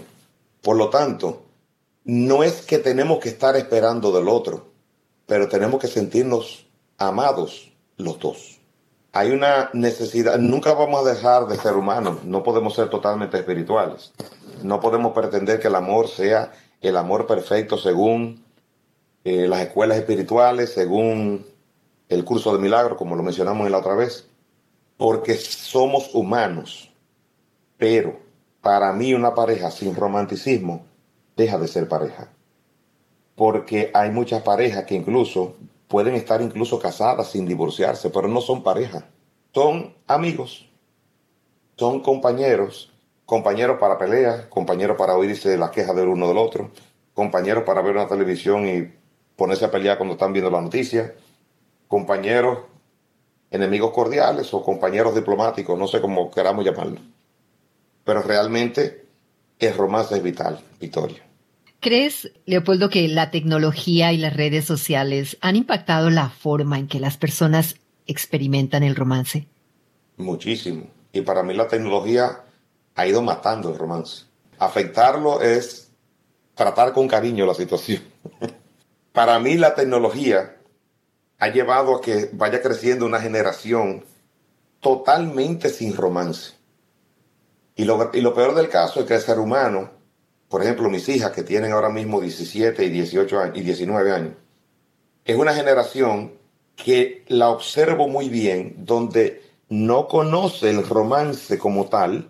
Por 0.61 0.75
lo 0.77 0.89
tanto, 0.89 1.43
no 2.03 2.43
es 2.43 2.61
que 2.61 2.79
tenemos 2.79 3.19
que 3.19 3.29
estar 3.29 3.55
esperando 3.55 4.11
del 4.11 4.27
otro, 4.27 4.67
pero 5.25 5.47
tenemos 5.47 5.79
que 5.79 5.87
sentirnos 5.87 6.67
amados 6.97 7.71
los 7.97 8.19
dos. 8.19 8.59
Hay 9.11 9.31
una 9.31 9.69
necesidad, 9.73 10.37
nunca 10.39 10.73
vamos 10.73 11.05
a 11.05 11.13
dejar 11.13 11.47
de 11.47 11.57
ser 11.57 11.75
humanos, 11.75 12.23
no 12.23 12.41
podemos 12.41 12.73
ser 12.73 12.89
totalmente 12.89 13.37
espirituales, 13.37 14.11
no 14.63 14.79
podemos 14.79 15.13
pretender 15.13 15.59
que 15.59 15.67
el 15.67 15.75
amor 15.75 16.07
sea 16.07 16.51
el 16.81 16.97
amor 16.97 17.27
perfecto 17.27 17.77
según 17.77 18.43
eh, 19.23 19.47
las 19.47 19.61
escuelas 19.61 19.97
espirituales, 19.97 20.73
según 20.73 21.45
el 22.09 22.25
curso 22.25 22.53
de 22.53 22.61
milagro, 22.61 22.97
como 22.97 23.15
lo 23.15 23.23
mencionamos 23.23 23.65
en 23.65 23.71
la 23.71 23.77
otra 23.77 23.95
vez, 23.95 24.27
porque 24.97 25.35
somos 25.35 26.13
humanos. 26.13 26.91
Pero 27.77 28.19
para 28.61 28.91
mí 28.93 29.13
una 29.13 29.33
pareja 29.33 29.71
sin 29.71 29.95
romanticismo 29.95 30.85
deja 31.35 31.57
de 31.57 31.67
ser 31.67 31.87
pareja. 31.87 32.29
Porque 33.35 33.89
hay 33.93 34.11
muchas 34.11 34.43
parejas 34.43 34.83
que 34.83 34.95
incluso 34.95 35.55
pueden 35.93 36.15
estar 36.15 36.41
incluso 36.41 36.79
casadas 36.79 37.29
sin 37.29 37.45
divorciarse, 37.45 38.09
pero 38.09 38.27
no 38.27 38.41
son 38.41 38.63
pareja. 38.63 39.05
Son 39.53 39.93
amigos, 40.07 40.67
son 41.75 41.99
compañeros, 41.99 42.91
compañeros 43.27 43.77
para 43.79 43.99
peleas, 43.99 44.47
compañeros 44.47 44.97
para 44.97 45.15
oírse 45.15 45.55
las 45.55 45.69
quejas 45.69 45.95
del 45.95 46.07
uno 46.07 46.27
del 46.27 46.39
otro, 46.39 46.71
compañeros 47.13 47.63
para 47.63 47.83
ver 47.83 47.95
una 47.95 48.07
televisión 48.07 48.67
y 48.67 48.91
ponerse 49.35 49.65
a 49.65 49.69
pelear 49.69 49.97
cuando 49.97 50.13
están 50.13 50.33
viendo 50.33 50.49
la 50.49 50.61
noticia, 50.61 51.13
compañeros, 51.87 52.57
enemigos 53.51 53.91
cordiales 53.91 54.51
o 54.51 54.63
compañeros 54.63 55.13
diplomáticos, 55.13 55.77
no 55.77 55.85
sé 55.87 56.01
cómo 56.01 56.31
queramos 56.31 56.65
llamarlo. 56.65 57.01
Pero 58.03 58.23
realmente 58.23 59.05
el 59.59 59.77
romance 59.77 60.15
es 60.15 60.23
vital, 60.23 60.59
Victoria. 60.79 61.23
¿Crees, 61.83 62.31
Leopoldo, 62.45 62.89
que 62.89 63.09
la 63.09 63.29
tecnología 63.29 64.13
y 64.13 64.17
las 64.17 64.37
redes 64.37 64.63
sociales 64.63 65.37
han 65.41 65.57
impactado 65.57 66.09
la 66.09 66.29
forma 66.29 66.79
en 66.79 66.87
que 66.87 67.01
las 67.01 67.17
personas 67.17 67.75
experimentan 68.07 68.83
el 68.83 68.95
romance? 68.95 69.49
Muchísimo. 70.15 70.87
Y 71.11 71.21
para 71.21 71.43
mí 71.43 71.53
la 71.53 71.67
tecnología 71.67 72.45
ha 72.95 73.05
ido 73.05 73.21
matando 73.21 73.69
el 73.69 73.77
romance. 73.77 74.23
Afectarlo 74.59 75.41
es 75.41 75.91
tratar 76.55 76.93
con 76.93 77.09
cariño 77.09 77.45
la 77.45 77.53
situación. 77.53 78.01
Para 79.11 79.37
mí 79.39 79.57
la 79.57 79.75
tecnología 79.75 80.55
ha 81.37 81.47
llevado 81.49 81.97
a 81.97 82.01
que 82.01 82.29
vaya 82.31 82.61
creciendo 82.61 83.05
una 83.05 83.19
generación 83.19 84.05
totalmente 84.79 85.67
sin 85.67 85.97
romance. 85.97 86.53
Y 87.75 87.83
lo, 87.83 87.97
peor 88.33 88.55
del 88.55 88.69
caso 88.69 89.01
es 89.01 89.05
que 89.05 89.15
el 89.15 89.21
ser 89.21 89.37
humano, 89.37 89.91
por 90.53 90.61
ejemplo, 90.61 90.87
mis 90.87 91.09
hijas 91.09 91.31
que 91.31 91.41
tienen 91.41 91.71
ahora 91.71 91.89
mismo 91.89 92.21
17 92.21 92.85
y 92.85 92.89
18 92.91 93.39
años, 93.39 93.57
y 93.57 93.61
19 93.61 94.11
años, 94.11 94.33
es 95.25 95.35
una 95.35 95.55
generación 95.55 96.33
que 96.75 97.23
la 97.27 97.49
observo 97.49 98.07
muy 98.07 98.29
bien, 98.29 98.75
donde 98.77 99.41
no 99.69 100.07
conoce 100.07 100.69
el 100.69 100.87
romance 100.87 101.57
como 101.57 101.87
tal, 101.87 102.29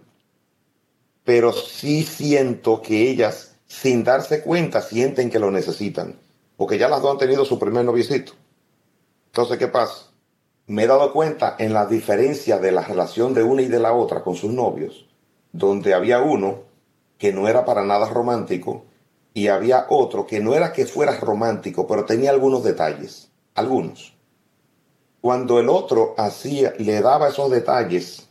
pero 1.25 1.51
sí 1.51 2.03
siento 2.03 2.81
que 2.81 3.09
ellas, 3.09 3.57
sin 3.67 4.05
darse 4.05 4.41
cuenta, 4.41 4.81
sienten 4.81 5.29
que 5.29 5.39
lo 5.39 5.51
necesitan 5.51 6.15
porque 6.55 6.77
ya 6.77 6.87
las 6.87 7.01
dos 7.01 7.11
han 7.11 7.17
tenido 7.17 7.43
su 7.43 7.59
primer 7.59 7.83
noviecito. 7.83 8.31
Entonces, 9.25 9.57
¿qué 9.57 9.67
pasa? 9.67 10.11
Me 10.67 10.83
he 10.83 10.87
dado 10.87 11.11
cuenta 11.11 11.57
en 11.59 11.73
la 11.73 11.87
diferencia 11.87 12.57
de 12.57 12.71
la 12.71 12.83
relación 12.83 13.33
de 13.33 13.43
una 13.43 13.63
y 13.63 13.67
de 13.67 13.81
la 13.81 13.91
otra 13.91 14.23
con 14.23 14.37
sus 14.37 14.49
novios, 14.49 15.09
donde 15.51 15.93
había 15.93 16.21
uno 16.21 16.71
que 17.23 17.31
no 17.31 17.47
era 17.47 17.63
para 17.63 17.85
nada 17.85 18.09
romántico 18.09 18.83
y 19.33 19.47
había 19.47 19.85
otro 19.87 20.27
que 20.27 20.41
no 20.41 20.55
era 20.55 20.73
que 20.73 20.85
fuera 20.85 21.17
romántico, 21.21 21.87
pero 21.87 22.03
tenía 22.03 22.31
algunos 22.31 22.65
detalles, 22.65 23.31
algunos. 23.55 24.13
Cuando 25.21 25.57
el 25.57 25.69
otro 25.69 26.15
hacía, 26.17 26.73
le 26.79 26.99
daba 26.99 27.29
esos 27.29 27.49
detalles 27.49 28.27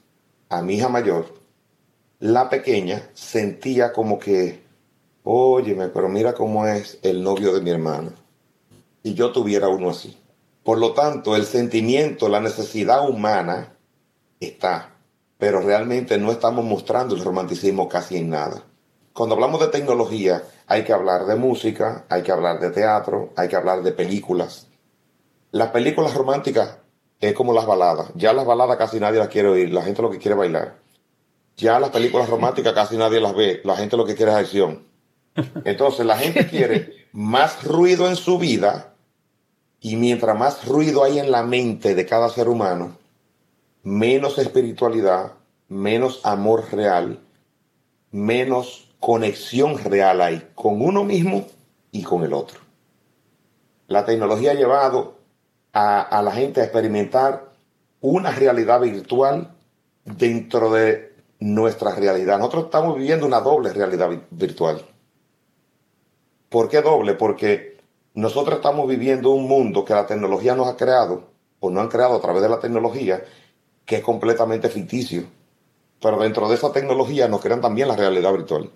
a 0.51 0.61
mi 0.61 0.75
hija 0.75 0.91
mayor, 0.91 1.25
la 2.19 2.51
pequeña 2.51 3.09
sentía 3.15 3.95
como 3.95 4.19
que 4.19 4.61
Óyeme, 5.23 5.89
pero 5.89 6.11
mira 6.11 6.35
cómo 6.35 6.67
es 6.67 6.99
el 7.01 7.23
novio 7.23 7.55
de 7.55 7.63
mi 7.63 7.71
hermana. 7.71 8.13
Si 9.03 9.15
yo 9.15 9.33
tuviera 9.33 9.69
uno 9.69 9.89
así. 9.89 10.19
Por 10.65 10.77
lo 10.77 10.93
tanto, 10.93 11.35
el 11.35 11.47
sentimiento, 11.47 12.29
la 12.29 12.41
necesidad 12.41 13.09
humana 13.09 13.75
está, 14.39 14.97
pero 15.39 15.63
realmente 15.63 16.19
no 16.19 16.31
estamos 16.31 16.63
mostrando 16.67 17.15
el 17.15 17.25
romanticismo 17.25 17.89
casi 17.89 18.19
en 18.19 18.29
nada. 18.29 18.67
Cuando 19.12 19.35
hablamos 19.35 19.61
de 19.61 19.68
tecnología, 19.68 20.42
hay 20.66 20.85
que 20.85 20.92
hablar 20.92 21.27
de 21.27 21.37
música, 21.37 22.07
hay 22.09 22.22
que 22.22 22.33
hablar 22.33 22.61
de 22.61 22.70
teatro, 22.70 23.31
hay 23.37 23.48
que 23.48 23.57
hablar 23.57 23.83
de 23.83 23.92
películas. 23.92 24.68
Las 25.51 25.68
películas 25.68 26.14
románticas 26.14 26.79
es 27.20 27.35
como 27.35 27.53
las 27.53 27.66
baladas. 27.66 28.11
Ya 28.14 28.33
las 28.33 28.46
baladas 28.46 28.77
casi 28.79 28.98
nadie 28.98 29.18
las 29.18 29.29
quiere 29.29 29.48
oír, 29.48 29.72
la 29.72 29.83
gente 29.83 30.01
lo 30.01 30.11
que 30.11 30.18
quiere 30.18 30.35
bailar. 30.35 30.77
Ya 31.57 31.79
las 31.79 31.90
películas 31.90 32.29
románticas 32.29 32.72
casi 32.72 32.96
nadie 32.96 33.20
las 33.20 33.35
ve, 33.35 33.61
la 33.64 33.77
gente 33.77 33.96
lo 33.96 34.07
que 34.07 34.14
quiere 34.14 34.33
es 34.33 34.38
acción. 34.38 34.87
Entonces 35.64 36.07
la 36.07 36.16
gente 36.16 36.46
quiere 36.48 37.07
más 37.12 37.64
ruido 37.64 38.09
en 38.09 38.16
su 38.16 38.38
vida 38.38 38.94
y 39.81 39.96
mientras 39.96 40.38
más 40.38 40.66
ruido 40.66 41.05
hay 41.05 41.18
en 41.18 41.31
la 41.31 41.42
mente 41.42 41.94
de 41.94 42.07
cada 42.07 42.29
ser 42.29 42.48
humano, 42.48 42.96
menos 43.83 44.38
espiritualidad, 44.38 45.33
menos 45.68 46.20
amor 46.25 46.64
real, 46.72 47.20
menos 48.11 48.92
conexión 49.03 49.79
real 49.79 50.21
hay 50.21 50.51
con 50.55 50.81
uno 50.81 51.03
mismo 51.03 51.45
y 51.91 52.05
con 52.05 52.23
el 52.23 52.33
otro. 52.33 52.61
La 53.88 54.05
tecnología 54.05 54.53
ha 54.53 54.55
llevado 54.55 55.19
a, 55.73 56.03
a 56.03 56.23
la 56.23 56.31
gente 56.31 56.61
a 56.61 56.65
experimentar 56.65 57.51
una 58.01 58.31
realidad 58.31 58.81
virtual 58.81 59.57
dentro 60.05 60.71
de 60.71 61.17
nuestra 61.41 61.97
realidad. 61.97 62.38
Nosotros 62.38 62.67
estamos 62.67 62.97
viviendo 62.97 63.27
una 63.27 63.41
doble 63.41 63.73
realidad 63.73 64.09
virtual. 64.31 64.81
¿Por 66.49 66.69
qué 66.69 66.81
doble? 66.81 67.15
Porque 67.15 67.79
nosotros 68.15 68.59
estamos 68.59 68.87
viviendo 68.87 69.31
un 69.31 69.49
mundo 69.49 69.85
que 69.85 69.95
la 69.95 70.07
tecnología 70.07 70.55
nos 70.55 70.69
ha 70.69 70.77
creado, 70.77 71.25
o 71.59 71.71
no 71.71 71.81
han 71.81 71.88
creado 71.88 72.15
a 72.15 72.21
través 72.21 72.41
de 72.41 72.49
la 72.49 72.61
tecnología, 72.61 73.25
que 73.85 73.97
es 73.97 74.03
completamente 74.05 74.69
ficticio. 74.69 75.25
Pero 76.01 76.21
dentro 76.21 76.49
de 76.49 76.55
esa 76.55 76.71
tecnología 76.71 77.27
nos 77.27 77.41
crean 77.41 77.61
también 77.61 77.88
la 77.88 77.97
realidad 77.97 78.33
virtual. 78.33 78.71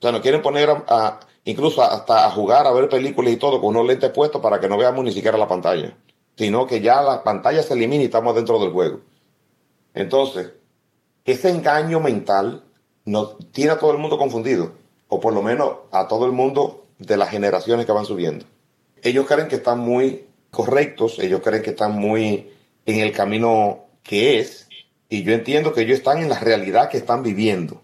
O 0.00 0.02
sea, 0.02 0.12
nos 0.12 0.22
quieren 0.22 0.40
poner 0.40 0.70
a, 0.70 1.20
incluso 1.44 1.82
hasta 1.82 2.26
a 2.26 2.30
jugar, 2.30 2.66
a 2.66 2.72
ver 2.72 2.88
películas 2.88 3.34
y 3.34 3.36
todo 3.36 3.60
con 3.60 3.76
unos 3.76 3.86
lentes 3.86 4.10
puestos 4.10 4.40
para 4.40 4.58
que 4.58 4.66
no 4.66 4.78
veamos 4.78 5.04
ni 5.04 5.12
siquiera 5.12 5.36
la 5.36 5.46
pantalla, 5.46 5.94
sino 6.36 6.66
que 6.66 6.80
ya 6.80 7.02
la 7.02 7.22
pantalla 7.22 7.62
se 7.62 7.74
elimina 7.74 8.02
y 8.02 8.06
estamos 8.06 8.34
dentro 8.34 8.58
del 8.58 8.72
juego. 8.72 9.00
Entonces, 9.92 10.52
ese 11.26 11.50
engaño 11.50 12.00
mental 12.00 12.64
nos 13.04 13.36
tiene 13.52 13.72
a 13.72 13.78
todo 13.78 13.92
el 13.92 13.98
mundo 13.98 14.16
confundido, 14.16 14.72
o 15.08 15.20
por 15.20 15.34
lo 15.34 15.42
menos 15.42 15.70
a 15.92 16.08
todo 16.08 16.24
el 16.24 16.32
mundo 16.32 16.86
de 16.98 17.18
las 17.18 17.28
generaciones 17.28 17.84
que 17.84 17.92
van 17.92 18.06
subiendo. 18.06 18.46
Ellos 19.02 19.26
creen 19.26 19.48
que 19.48 19.56
están 19.56 19.80
muy 19.80 20.28
correctos, 20.50 21.18
ellos 21.18 21.42
creen 21.44 21.62
que 21.62 21.70
están 21.70 21.92
muy 21.92 22.50
en 22.86 23.00
el 23.00 23.12
camino 23.12 23.84
que 24.02 24.38
es, 24.38 24.66
y 25.10 25.24
yo 25.24 25.34
entiendo 25.34 25.74
que 25.74 25.82
ellos 25.82 25.98
están 25.98 26.22
en 26.22 26.30
la 26.30 26.38
realidad 26.38 26.88
que 26.88 26.96
están 26.96 27.22
viviendo, 27.22 27.82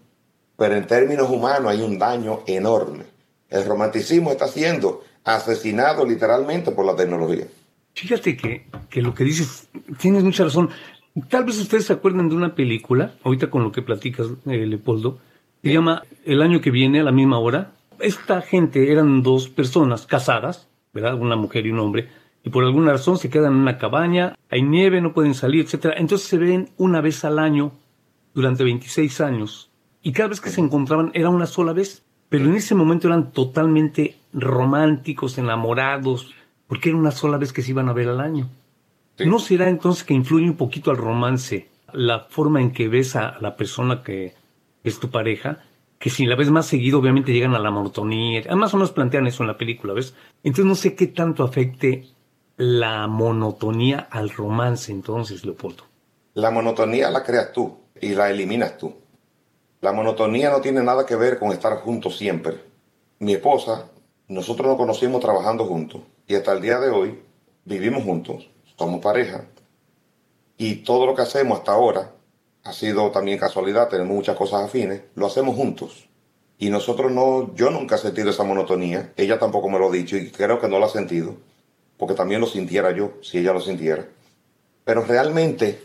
pero 0.57 0.75
en 0.75 0.87
términos 0.87 1.29
humanos 1.29 1.71
hay 1.71 1.81
un 1.81 1.97
daño 1.97 2.41
enorme. 2.47 3.05
El 3.49 3.65
romanticismo 3.65 4.31
está 4.31 4.47
siendo 4.47 5.03
asesinado 5.23 6.05
literalmente 6.05 6.71
por 6.71 6.85
la 6.85 6.95
tecnología. 6.95 7.45
Fíjate 7.93 8.35
que, 8.35 8.67
que 8.89 9.01
lo 9.01 9.13
que 9.13 9.23
dices, 9.23 9.69
tienes 9.99 10.23
mucha 10.23 10.43
razón. 10.43 10.69
Tal 11.29 11.45
vez 11.45 11.59
ustedes 11.59 11.85
se 11.85 11.93
acuerden 11.93 12.29
de 12.29 12.35
una 12.35 12.55
película, 12.55 13.15
ahorita 13.23 13.49
con 13.49 13.63
lo 13.63 13.71
que 13.71 13.81
platicas, 13.81 14.27
eh, 14.45 14.65
Leopoldo, 14.65 15.19
se 15.63 15.73
llama 15.73 16.03
El 16.25 16.41
año 16.41 16.61
que 16.61 16.71
viene 16.71 16.99
a 16.99 17.03
la 17.03 17.11
misma 17.11 17.39
hora. 17.39 17.71
Esta 17.99 18.41
gente 18.41 18.91
eran 18.91 19.23
dos 19.23 19.49
personas 19.49 20.05
casadas, 20.05 20.67
¿verdad? 20.93 21.15
Una 21.15 21.35
mujer 21.35 21.65
y 21.65 21.71
un 21.71 21.79
hombre, 21.79 22.09
y 22.43 22.49
por 22.49 22.63
alguna 22.63 22.91
razón 22.91 23.17
se 23.17 23.29
quedan 23.29 23.53
en 23.53 23.59
una 23.59 23.77
cabaña, 23.77 24.35
hay 24.49 24.61
nieve, 24.61 25.01
no 25.01 25.13
pueden 25.13 25.33
salir, 25.33 25.65
etc. 25.65 25.93
Entonces 25.97 26.27
se 26.27 26.37
ven 26.37 26.69
una 26.77 27.01
vez 27.01 27.25
al 27.25 27.39
año 27.39 27.71
durante 28.33 28.63
26 28.63 29.19
años. 29.21 29.69
Y 30.01 30.11
cada 30.11 30.29
vez 30.29 30.41
que 30.41 30.49
se 30.49 30.61
encontraban 30.61 31.11
era 31.13 31.29
una 31.29 31.45
sola 31.45 31.73
vez. 31.73 32.03
Pero 32.29 32.45
en 32.45 32.55
ese 32.55 32.75
momento 32.75 33.07
eran 33.07 33.31
totalmente 33.31 34.17
románticos, 34.33 35.37
enamorados, 35.37 36.33
porque 36.67 36.89
era 36.89 36.97
una 36.97 37.11
sola 37.11 37.37
vez 37.37 37.53
que 37.53 37.61
se 37.61 37.71
iban 37.71 37.89
a 37.89 37.93
ver 37.93 38.09
al 38.09 38.19
año. 38.19 38.49
¿No 39.25 39.39
será 39.39 39.69
entonces 39.69 40.03
que 40.03 40.13
influye 40.13 40.45
un 40.45 40.57
poquito 40.57 40.91
al 40.91 40.97
romance 40.97 41.69
la 41.93 42.25
forma 42.29 42.61
en 42.61 42.71
que 42.71 42.87
ves 42.89 43.15
a 43.15 43.37
la 43.39 43.55
persona 43.55 44.03
que 44.03 44.35
es 44.83 44.99
tu 44.99 45.09
pareja? 45.09 45.63
Que 45.97 46.09
si 46.09 46.25
la 46.25 46.35
ves 46.35 46.51
más 46.51 46.67
seguido, 46.67 46.99
obviamente 46.99 47.33
llegan 47.33 47.55
a 47.55 47.59
la 47.59 47.71
monotonía. 47.71 48.41
Además, 48.45 48.73
o 48.73 48.77
menos 48.77 48.91
plantean 48.91 49.25
eso 49.25 49.43
en 49.43 49.47
la 49.47 49.57
película, 49.57 49.93
¿ves? 49.93 50.13
Entonces 50.43 50.65
no 50.65 50.75
sé 50.75 50.95
qué 50.95 51.07
tanto 51.07 51.43
afecte 51.43 52.09
la 52.57 53.07
monotonía 53.07 54.07
al 54.11 54.29
romance, 54.29 54.91
entonces, 54.91 55.45
Leopoldo. 55.45 55.83
La 56.33 56.51
monotonía 56.51 57.09
la 57.09 57.23
creas 57.23 57.53
tú 57.53 57.77
y 57.99 58.09
la 58.09 58.29
eliminas 58.29 58.77
tú. 58.77 58.93
La 59.81 59.91
monotonía 59.91 60.49
no 60.49 60.61
tiene 60.61 60.83
nada 60.83 61.05
que 61.05 61.15
ver 61.15 61.39
con 61.39 61.51
estar 61.51 61.77
juntos 61.81 62.17
siempre. 62.17 62.61
Mi 63.19 63.33
esposa, 63.33 63.89
nosotros 64.27 64.67
nos 64.67 64.77
conocimos 64.77 65.21
trabajando 65.21 65.65
juntos 65.65 66.01
y 66.27 66.35
hasta 66.35 66.53
el 66.53 66.61
día 66.61 66.79
de 66.79 66.89
hoy 66.89 67.19
vivimos 67.65 68.03
juntos 68.03 68.49
somos 68.77 69.01
pareja 69.01 69.45
y 70.57 70.75
todo 70.75 71.05
lo 71.05 71.15
que 71.15 71.23
hacemos 71.23 71.59
hasta 71.59 71.71
ahora 71.71 72.11
ha 72.63 72.73
sido 72.73 73.11
también 73.11 73.39
casualidad, 73.39 73.89
tenemos 73.89 74.15
muchas 74.15 74.35
cosas 74.35 74.63
afines, 74.63 75.01
lo 75.15 75.27
hacemos 75.27 75.55
juntos. 75.55 76.09
Y 76.59 76.69
nosotros 76.69 77.11
no, 77.11 77.53
yo 77.55 77.69
nunca 77.69 77.95
he 77.95 77.99
sentido 77.99 78.29
esa 78.29 78.43
monotonía, 78.43 79.13
ella 79.15 79.39
tampoco 79.39 79.69
me 79.69 79.79
lo 79.79 79.87
ha 79.87 79.91
dicho 79.91 80.17
y 80.17 80.31
creo 80.31 80.59
que 80.59 80.67
no 80.67 80.79
lo 80.79 80.85
ha 80.85 80.89
sentido, 80.89 81.35
porque 81.97 82.15
también 82.15 82.41
lo 82.41 82.47
sintiera 82.47 82.91
yo, 82.91 83.13
si 83.21 83.37
ella 83.37 83.53
lo 83.53 83.61
sintiera. 83.61 84.07
Pero 84.83 85.03
realmente 85.03 85.81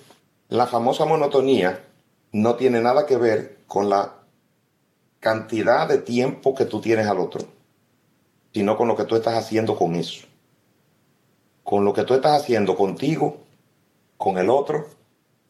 la 0.49 0.67
famosa 0.67 1.05
monotonía 1.05 1.85
no 2.33 2.57
tiene 2.57 2.81
nada 2.81 3.07
que 3.07 3.17
ver 3.17 3.59
con 3.67 3.89
la 3.89 4.15
cantidad 5.21 5.89
de 5.89 5.99
tiempo 5.99 6.55
que 6.55 6.65
tú 6.65 6.81
tienes 6.81 7.07
al 7.07 7.21
otro, 7.21 7.45
sino 8.53 8.77
con 8.77 8.89
lo 8.89 8.97
que 8.97 9.05
tú 9.05 9.17
estás 9.17 9.35
haciendo 9.35 9.77
con 9.77 9.95
eso 9.95 10.27
con 11.63 11.85
lo 11.85 11.93
que 11.93 12.05
tú 12.05 12.15
estás 12.15 12.43
haciendo 12.43 12.77
contigo, 12.77 13.39
con 14.17 14.39
el 14.39 14.51
otro 14.51 14.89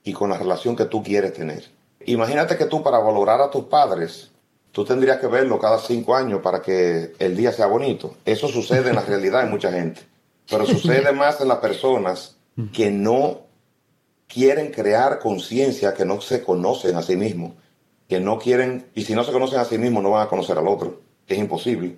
y 0.05 0.13
con 0.13 0.31
la 0.31 0.39
relación 0.39 0.77
que 0.77 0.85
tú 0.85 1.03
quieres 1.03 1.33
tener. 1.33 1.65
Imagínate 2.07 2.57
que 2.57 2.67
tú 2.67 2.83
para 2.83 2.99
valorar 2.99 3.41
a 3.41 3.51
tus 3.51 3.65
padres, 3.65 4.31
tú 4.73 4.85
tendrías 4.85 5.19
que 5.19 5.27
verlo 5.27 5.59
cada 5.59 5.79
cinco 5.79 6.15
años 6.15 6.41
para 6.43 6.61
que 6.63 7.13
el 7.19 7.37
día 7.37 7.53
sea 7.53 7.67
bonito. 7.67 8.15
Eso 8.25 8.49
sucede 8.49 8.91
en 8.91 8.97
la 8.97 9.03
realidad 9.07 9.43
en 9.43 9.51
mucha 9.51 9.73
gente, 9.73 10.03
pero 10.49 10.67
sucede 10.67 11.13
más 11.13 11.41
en 11.41 11.49
las 11.49 11.59
personas 11.59 12.37
que 12.73 12.91
no 12.91 13.42
quieren 14.33 14.73
crear 14.73 15.19
conciencia, 15.19 15.93
que 15.93 16.07
no 16.07 16.21
se 16.21 16.43
conocen 16.43 16.97
a 16.97 17.03
sí 17.03 17.17
mismos, 17.17 17.53
que 18.09 18.19
no 18.19 18.39
quieren, 18.39 18.87
y 18.95 19.03
si 19.03 19.15
no 19.15 19.25
se 19.25 19.33
conocen 19.33 19.61
a 19.61 19.65
sí 19.65 19.77
mismos 19.77 20.03
no 20.03 20.11
van 20.11 20.27
a 20.27 20.29
conocer 20.29 20.57
al 20.57 20.69
otro. 20.69 21.01
Es 21.27 21.39
imposible. 21.39 21.97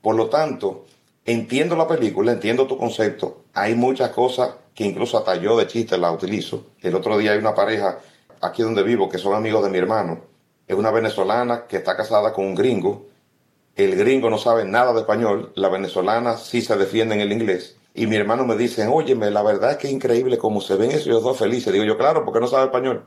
Por 0.00 0.14
lo 0.14 0.28
tanto, 0.28 0.86
entiendo 1.24 1.76
la 1.76 1.86
película, 1.86 2.32
entiendo 2.32 2.66
tu 2.66 2.78
concepto. 2.78 3.44
Hay 3.52 3.74
muchas 3.74 4.10
cosas 4.10 4.54
que 4.74 4.84
incluso 4.84 5.18
hasta 5.18 5.36
yo 5.36 5.56
de 5.56 5.66
chiste 5.66 5.98
la 5.98 6.10
utilizo. 6.12 6.66
El 6.80 6.94
otro 6.94 7.18
día 7.18 7.32
hay 7.32 7.38
una 7.38 7.54
pareja 7.54 7.98
aquí 8.40 8.62
donde 8.62 8.82
vivo 8.82 9.08
que 9.08 9.18
son 9.18 9.34
amigos 9.34 9.62
de 9.62 9.70
mi 9.70 9.78
hermano. 9.78 10.20
Es 10.66 10.76
una 10.76 10.90
venezolana 10.90 11.66
que 11.66 11.76
está 11.76 11.96
casada 11.96 12.32
con 12.32 12.46
un 12.46 12.54
gringo. 12.54 13.06
El 13.74 13.96
gringo 13.96 14.30
no 14.30 14.38
sabe 14.38 14.64
nada 14.64 14.94
de 14.94 15.00
español. 15.00 15.52
La 15.54 15.68
venezolana 15.68 16.38
sí 16.38 16.62
se 16.62 16.76
defiende 16.76 17.14
en 17.14 17.20
el 17.20 17.32
inglés. 17.32 17.76
Y 17.98 18.06
mi 18.06 18.16
hermano 18.16 18.44
me 18.44 18.56
dice, 18.56 18.86
óyeme, 18.86 19.30
la 19.30 19.42
verdad 19.42 19.72
es 19.72 19.76
que 19.78 19.86
es 19.86 19.92
increíble 19.94 20.36
cómo 20.36 20.60
se 20.60 20.76
ven 20.76 20.90
esos 20.90 21.22
dos 21.22 21.38
felices. 21.38 21.72
Digo 21.72 21.84
yo, 21.84 21.96
claro, 21.96 22.26
porque 22.26 22.40
no 22.40 22.46
sabe 22.46 22.66
español. 22.66 23.06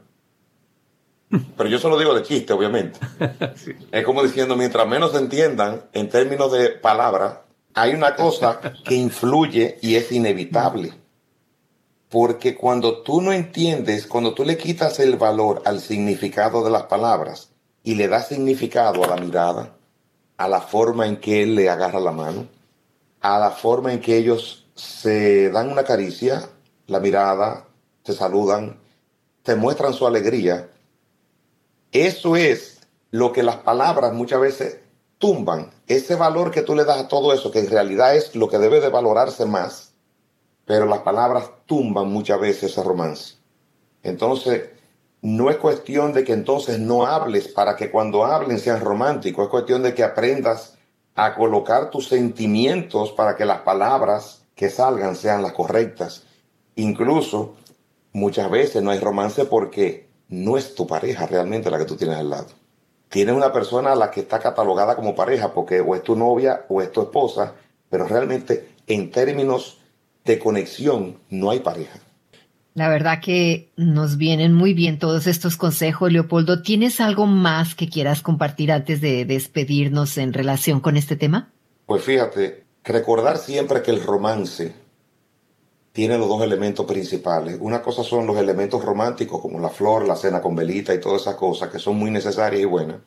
Pero 1.57 1.69
yo 1.69 1.77
se 1.77 1.87
lo 1.87 1.99
digo 1.99 2.15
de 2.15 2.23
chiste, 2.23 2.53
obviamente. 2.53 2.99
Es 3.91 4.03
como 4.03 4.23
diciendo, 4.23 4.55
mientras 4.55 4.87
menos 4.87 5.11
se 5.11 5.19
entiendan 5.19 5.83
en 5.93 6.09
términos 6.09 6.51
de 6.51 6.69
palabras, 6.69 7.37
hay 7.75 7.93
una 7.93 8.15
cosa 8.15 8.59
que 8.83 8.95
influye 8.95 9.77
y 9.83 9.95
es 9.95 10.11
inevitable. 10.11 10.93
Porque 12.09 12.55
cuando 12.55 13.03
tú 13.03 13.21
no 13.21 13.31
entiendes, 13.31 14.07
cuando 14.07 14.33
tú 14.33 14.43
le 14.43 14.57
quitas 14.57 14.99
el 14.99 15.17
valor 15.17 15.61
al 15.65 15.81
significado 15.81 16.63
de 16.63 16.71
las 16.71 16.83
palabras 16.83 17.51
y 17.83 17.93
le 17.93 18.07
das 18.07 18.29
significado 18.29 19.03
a 19.03 19.07
la 19.07 19.17
mirada, 19.17 19.75
a 20.37 20.47
la 20.47 20.61
forma 20.61 21.05
en 21.05 21.17
que 21.17 21.43
él 21.43 21.53
le 21.53 21.69
agarra 21.69 21.99
la 21.99 22.11
mano, 22.11 22.47
a 23.21 23.37
la 23.37 23.51
forma 23.51 23.93
en 23.93 23.99
que 23.99 24.17
ellos 24.17 24.65
se 24.79 25.49
dan 25.49 25.71
una 25.71 25.83
caricia, 25.83 26.49
la 26.87 27.01
mirada, 27.01 27.67
se 28.03 28.13
saludan, 28.13 28.79
te 29.43 29.55
muestran 29.55 29.93
su 29.93 30.07
alegría, 30.07 30.69
eso 31.91 32.37
es 32.37 32.79
lo 33.11 33.33
que 33.33 33.43
las 33.43 33.57
palabras 33.57 34.13
muchas 34.13 34.39
veces 34.39 34.79
tumban 35.17 35.71
ese 35.87 36.15
valor 36.15 36.51
que 36.51 36.61
tú 36.61 36.75
le 36.75 36.85
das 36.85 36.99
a 36.99 37.07
todo 37.09 37.33
eso, 37.33 37.51
que 37.51 37.59
en 37.59 37.69
realidad 37.69 38.15
es 38.15 38.35
lo 38.35 38.47
que 38.47 38.57
debe 38.57 38.79
de 38.79 38.89
valorarse 38.89 39.45
más, 39.45 39.91
pero 40.65 40.85
las 40.85 40.99
palabras 40.99 41.49
tumban 41.65 42.07
muchas 42.07 42.39
veces 42.39 42.71
ese 42.71 42.83
romance. 42.83 43.35
Entonces, 44.01 44.69
no 45.21 45.49
es 45.49 45.57
cuestión 45.57 46.13
de 46.13 46.23
que 46.23 46.31
entonces 46.31 46.79
no 46.79 47.05
hables 47.05 47.49
para 47.49 47.75
que 47.75 47.91
cuando 47.91 48.23
hablen 48.23 48.59
sean 48.59 48.79
románticos, 48.79 49.45
es 49.45 49.51
cuestión 49.51 49.83
de 49.83 49.93
que 49.93 50.03
aprendas 50.03 50.77
a 51.15 51.35
colocar 51.35 51.89
tus 51.89 52.07
sentimientos 52.07 53.11
para 53.11 53.35
que 53.35 53.43
las 53.43 53.59
palabras 53.61 54.38
que 54.59 54.69
salgan 54.69 55.15
sean 55.15 55.41
las 55.41 55.53
correctas. 55.53 56.23
Incluso 56.75 57.55
muchas 58.13 58.51
veces 58.51 58.83
no 58.83 58.91
hay 58.91 58.99
romance 58.99 59.45
porque 59.45 60.09
no 60.27 60.57
es 60.57 60.75
tu 60.75 60.85
pareja 60.85 61.25
realmente 61.25 61.71
la 61.71 61.79
que 61.79 61.85
tú 61.85 61.95
tienes 61.95 62.17
al 62.17 62.29
lado 62.29 62.59
tienes 63.09 63.35
una 63.35 63.51
persona 63.51 63.91
a 63.91 63.95
la 63.95 64.11
que 64.11 64.21
está 64.21 64.39
catalogada 64.39 64.95
como 64.95 65.15
pareja, 65.15 65.53
porque 65.53 65.81
o 65.81 65.95
es 65.95 66.03
tu 66.03 66.15
novia 66.15 66.65
o 66.69 66.81
es 66.81 66.91
tu 66.91 67.01
esposa, 67.01 67.55
pero 67.89 68.07
realmente 68.07 68.69
en 68.87 69.11
términos 69.11 69.79
de 70.23 70.39
conexión 70.39 71.17
no 71.29 71.49
hay 71.49 71.59
pareja. 71.59 71.99
La 72.75 72.87
verdad 72.87 73.19
que 73.19 73.71
nos 73.75 74.17
vienen 74.17 74.53
muy 74.53 74.73
bien 74.73 74.99
todos 74.99 75.27
estos 75.27 75.57
consejos, 75.57 76.11
Leopoldo. 76.11 76.61
¿Tienes 76.61 77.01
algo 77.01 77.25
más 77.25 77.75
que 77.75 77.89
quieras 77.89 78.21
compartir 78.21 78.71
antes 78.71 79.01
de 79.01 79.25
despedirnos 79.25 80.17
en 80.17 80.31
relación 80.33 80.79
con 80.79 80.95
este 80.95 81.15
tema? 81.15 81.49
Pues 81.87 82.03
fíjate, 82.03 82.63
recordar 82.89 83.37
siempre 83.37 83.81
que 83.81 83.91
el 83.91 84.03
romance 84.03 84.73
tiene 85.91 86.17
los 86.17 86.27
dos 86.27 86.41
elementos 86.41 86.85
principales. 86.85 87.57
Una 87.61 87.81
cosa 87.81 88.03
son 88.03 88.25
los 88.25 88.37
elementos 88.37 88.83
románticos 88.83 89.41
como 89.41 89.59
la 89.59 89.69
flor, 89.69 90.07
la 90.07 90.15
cena 90.15 90.41
con 90.41 90.55
velita 90.55 90.93
y 90.93 90.99
todas 90.99 91.21
esas 91.21 91.35
cosas 91.35 91.69
que 91.69 91.77
son 91.77 91.97
muy 91.97 92.09
necesarias 92.09 92.61
y 92.61 92.65
buenas, 92.65 92.97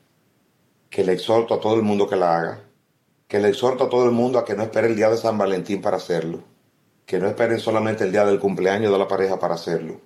que 0.88 1.04
le 1.04 1.12
exhorto 1.12 1.54
a 1.54 1.60
todo 1.60 1.74
el 1.74 1.82
mundo 1.82 2.08
que 2.08 2.16
la 2.16 2.36
haga, 2.36 2.60
que 3.26 3.40
le 3.40 3.48
exhorto 3.48 3.84
a 3.84 3.88
todo 3.88 4.04
el 4.04 4.12
mundo 4.12 4.38
a 4.38 4.44
que 4.44 4.54
no 4.54 4.62
espere 4.62 4.88
el 4.88 4.96
día 4.96 5.10
de 5.10 5.16
San 5.16 5.36
Valentín 5.36 5.80
para 5.80 5.96
hacerlo, 5.96 6.44
que 7.04 7.18
no 7.18 7.26
esperen 7.26 7.58
solamente 7.58 8.04
el 8.04 8.12
día 8.12 8.24
del 8.24 8.38
cumpleaños 8.38 8.92
de 8.92 8.98
la 8.98 9.08
pareja 9.08 9.38
para 9.38 9.54
hacerlo, 9.54 10.00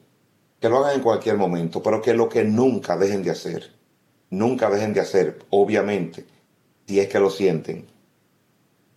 que 0.60 0.68
lo 0.68 0.78
hagan 0.78 0.96
en 0.96 1.02
cualquier 1.02 1.36
momento, 1.36 1.82
pero 1.82 2.00
que 2.00 2.14
lo 2.14 2.28
que 2.28 2.44
nunca 2.44 2.96
dejen 2.96 3.22
de 3.22 3.30
hacer, 3.30 3.72
nunca 4.30 4.70
dejen 4.70 4.94
de 4.94 5.00
hacer, 5.00 5.38
obviamente, 5.50 6.24
si 6.86 7.00
es 7.00 7.08
que 7.08 7.18
lo 7.18 7.30
sienten, 7.30 7.86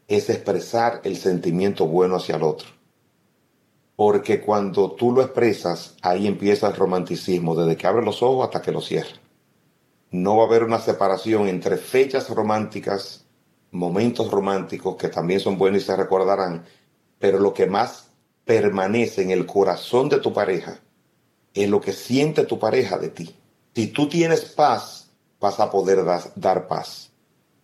es 0.10 0.30
expresar 0.32 1.02
el 1.04 1.16
sentimiento 1.18 1.86
bueno 1.86 2.16
hacia 2.16 2.36
el 2.36 2.44
otro. 2.44 2.68
Porque 3.96 4.42
cuando 4.42 4.92
tú 4.92 5.12
lo 5.12 5.22
expresas, 5.22 5.96
ahí 6.02 6.26
empieza 6.26 6.68
el 6.68 6.76
romanticismo, 6.76 7.56
desde 7.56 7.78
que 7.78 7.86
abre 7.86 8.04
los 8.04 8.24
ojos 8.24 8.46
hasta 8.46 8.62
que 8.62 8.72
los 8.72 8.88
cierra. 8.88 9.20
No 10.10 10.36
va 10.36 10.44
a 10.44 10.48
haber 10.48 10.64
una 10.64 10.80
separación 10.80 11.48
entre 11.48 11.78
fechas 11.78 12.28
románticas, 12.30 13.26
momentos 13.70 14.32
románticos, 14.32 14.96
que 14.96 15.10
también 15.10 15.40
son 15.40 15.60
buenos 15.60 15.84
y 15.84 15.86
se 15.86 15.96
recordarán, 15.96 16.66
pero 17.20 17.40
lo 17.40 17.54
que 17.54 17.68
más 17.68 18.08
permanece 18.46 19.22
en 19.22 19.30
el 19.30 19.46
corazón 19.46 20.10
de 20.10 20.18
tu 20.18 20.34
pareja 20.34 20.80
es 21.54 21.70
lo 21.70 21.80
que 21.80 21.94
siente 21.94 22.46
tu 22.46 22.58
pareja 22.58 22.98
de 22.98 23.10
ti. 23.10 23.36
Si 23.76 23.88
tú 23.88 24.10
tienes 24.10 24.42
paz, 24.46 25.12
vas 25.40 25.60
a 25.60 25.70
poder 25.70 26.04
dar 26.36 26.68
paz. 26.68 27.09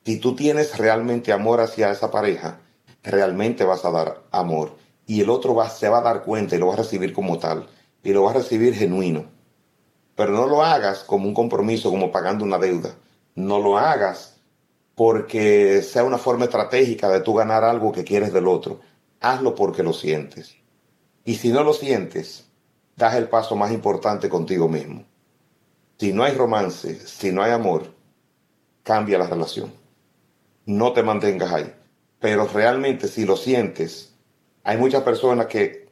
Si 0.06 0.18
tú 0.18 0.36
tienes 0.36 0.78
realmente 0.78 1.34
amor 1.34 1.62
hacia 1.62 1.90
esa 1.90 2.12
pareja, 2.12 2.60
realmente 3.02 3.64
vas 3.64 3.86
a 3.86 3.90
dar 3.90 4.22
amor. 4.30 4.76
Y 5.08 5.22
el 5.22 5.32
otro 5.32 5.56
va, 5.56 5.68
se 5.68 5.90
va 5.90 5.98
a 5.98 6.04
dar 6.04 6.22
cuenta 6.22 6.56
y 6.56 6.60
lo 6.60 6.68
va 6.68 6.76
a 6.76 6.78
recibir 6.78 7.12
como 7.12 7.40
tal. 7.40 7.68
Y 8.04 8.14
lo 8.14 8.22
va 8.22 8.30
a 8.30 8.36
recibir 8.36 8.76
genuino. 8.76 9.26
Pero 10.14 10.32
no 10.32 10.46
lo 10.46 10.64
hagas 10.64 11.00
como 11.00 11.28
un 11.28 11.34
compromiso, 11.34 11.90
como 11.90 12.12
pagando 12.12 12.46
una 12.46 12.60
deuda. 12.60 12.94
No 13.34 13.60
lo 13.60 13.80
hagas 13.80 14.38
porque 14.94 15.82
sea 15.82 16.04
una 16.04 16.20
forma 16.20 16.46
estratégica 16.46 17.10
de 17.10 17.22
tú 17.22 17.34
ganar 17.34 17.64
algo 17.64 17.92
que 17.92 18.04
quieres 18.04 18.32
del 18.32 18.48
otro. 18.48 18.82
Hazlo 19.22 19.56
porque 19.56 19.82
lo 19.82 19.92
sientes. 19.92 20.56
Y 21.24 21.34
si 21.34 21.50
no 21.50 21.64
lo 21.64 21.74
sientes, 21.74 22.46
das 22.96 23.16
el 23.16 23.28
paso 23.28 23.56
más 23.56 23.72
importante 23.72 24.30
contigo 24.30 24.70
mismo. 24.70 25.04
Si 25.98 26.14
no 26.14 26.24
hay 26.24 26.34
romance, 26.34 27.08
si 27.08 27.32
no 27.32 27.42
hay 27.42 27.54
amor, 27.54 27.92
cambia 28.84 29.18
la 29.18 29.26
relación 29.26 29.85
no 30.66 30.94
te 30.94 31.04
mantengas 31.04 31.52
ahí. 31.52 31.74
Pero 32.20 32.48
realmente 32.48 33.08
si 33.08 33.26
lo 33.26 33.38
sientes, 33.38 34.14
hay 34.64 34.78
muchas 34.78 35.04
personas 35.04 35.48
que 35.48 35.86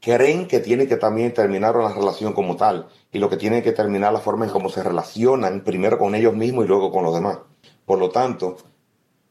creen 0.00 0.46
que 0.46 0.60
tienen 0.60 0.88
que 0.88 0.96
también 0.96 1.34
terminar 1.34 1.76
una 1.76 1.92
relación 1.92 2.32
como 2.32 2.56
tal 2.56 2.88
y 3.12 3.18
lo 3.18 3.28
que 3.28 3.36
tienen 3.36 3.62
que 3.62 3.72
terminar 3.72 4.12
la 4.12 4.20
forma 4.20 4.46
en 4.46 4.50
cómo 4.50 4.68
se 4.68 4.82
relacionan 4.82 5.62
primero 5.62 5.98
con 5.98 6.14
ellos 6.14 6.34
mismos 6.34 6.64
y 6.64 6.68
luego 6.68 6.90
con 6.90 7.04
los 7.04 7.14
demás. 7.14 7.38
Por 7.84 7.98
lo 7.98 8.10
tanto, 8.10 8.56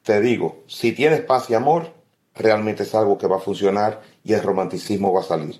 te 0.03 0.21
digo, 0.21 0.63
si 0.67 0.91
tienes 0.91 1.21
paz 1.21 1.49
y 1.49 1.55
amor, 1.55 1.93
realmente 2.35 2.83
es 2.83 2.93
algo 2.95 3.17
que 3.17 3.27
va 3.27 3.37
a 3.37 3.41
funcionar 3.41 4.01
y 4.23 4.33
el 4.33 4.43
romanticismo 4.43 5.13
va 5.13 5.21
a 5.21 5.23
salir. 5.23 5.59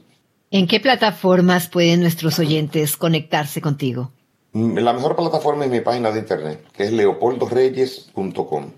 ¿En 0.52 0.68
qué 0.68 0.80
plataformas 0.80 1.68
pueden 1.68 2.02
nuestros 2.02 2.40
oyentes 2.40 2.98
conectarse 2.98 3.62
contigo? 3.62 4.12
Mm, 4.54 4.80
la 4.80 4.94
mejor 4.94 5.16
plataforma 5.16 5.66
es 5.66 5.72
mi 5.72 5.82
página 5.82 6.12
de 6.12 6.20
internet, 6.20 6.66
que 6.74 6.86
es 6.86 6.92
leopoldoreyes.com. 6.92 8.72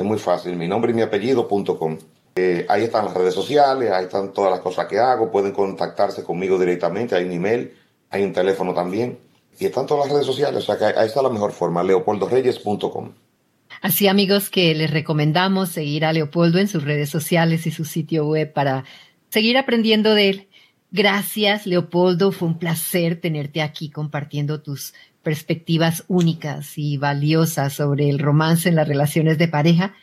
Es 0.00 0.06
muy 0.06 0.18
fácil, 0.18 0.56
mi 0.56 0.66
nombre 0.66 0.92
y 0.92 0.94
mi 0.94 1.02
apellido.com. 1.02 1.98
Eh, 2.34 2.64
ahí 2.70 2.84
están 2.84 3.04
las 3.04 3.12
redes 3.12 3.34
sociales, 3.34 3.90
ahí 3.92 4.04
están 4.04 4.32
todas 4.32 4.50
las 4.50 4.60
cosas 4.60 4.86
que 4.86 4.98
hago, 4.98 5.30
pueden 5.30 5.52
contactarse 5.52 6.24
conmigo 6.24 6.58
directamente, 6.58 7.14
hay 7.14 7.26
un 7.26 7.32
email, 7.32 7.74
hay 8.08 8.22
un 8.22 8.32
teléfono 8.32 8.72
también. 8.72 9.18
Y 9.58 9.66
están 9.66 9.84
todas 9.84 10.06
las 10.06 10.14
redes 10.14 10.26
sociales, 10.26 10.62
o 10.62 10.66
sea 10.66 10.78
que 10.78 10.98
ahí 10.98 11.06
está 11.06 11.20
la 11.20 11.28
mejor 11.28 11.52
forma, 11.52 11.82
leopoldoreyes.com. 11.82 13.12
Así 13.82 14.08
amigos 14.08 14.48
que 14.48 14.74
les 14.74 14.90
recomendamos 14.90 15.68
seguir 15.68 16.06
a 16.06 16.14
Leopoldo 16.14 16.58
en 16.60 16.68
sus 16.68 16.82
redes 16.82 17.10
sociales 17.10 17.66
y 17.66 17.70
su 17.70 17.84
sitio 17.84 18.26
web 18.26 18.54
para 18.54 18.84
seguir 19.28 19.58
aprendiendo 19.58 20.14
de 20.14 20.30
él. 20.30 20.48
Gracias 20.92 21.66
Leopoldo, 21.66 22.32
fue 22.32 22.48
un 22.48 22.58
placer 22.58 23.20
tenerte 23.20 23.60
aquí 23.60 23.90
compartiendo 23.90 24.62
tus 24.62 24.94
perspectivas 25.22 26.04
únicas 26.08 26.76
y 26.76 26.96
valiosas 26.96 27.74
sobre 27.74 28.08
el 28.08 28.18
romance 28.18 28.68
en 28.68 28.76
las 28.76 28.88
relaciones 28.88 29.38
de 29.38 29.48
pareja, 29.48 29.94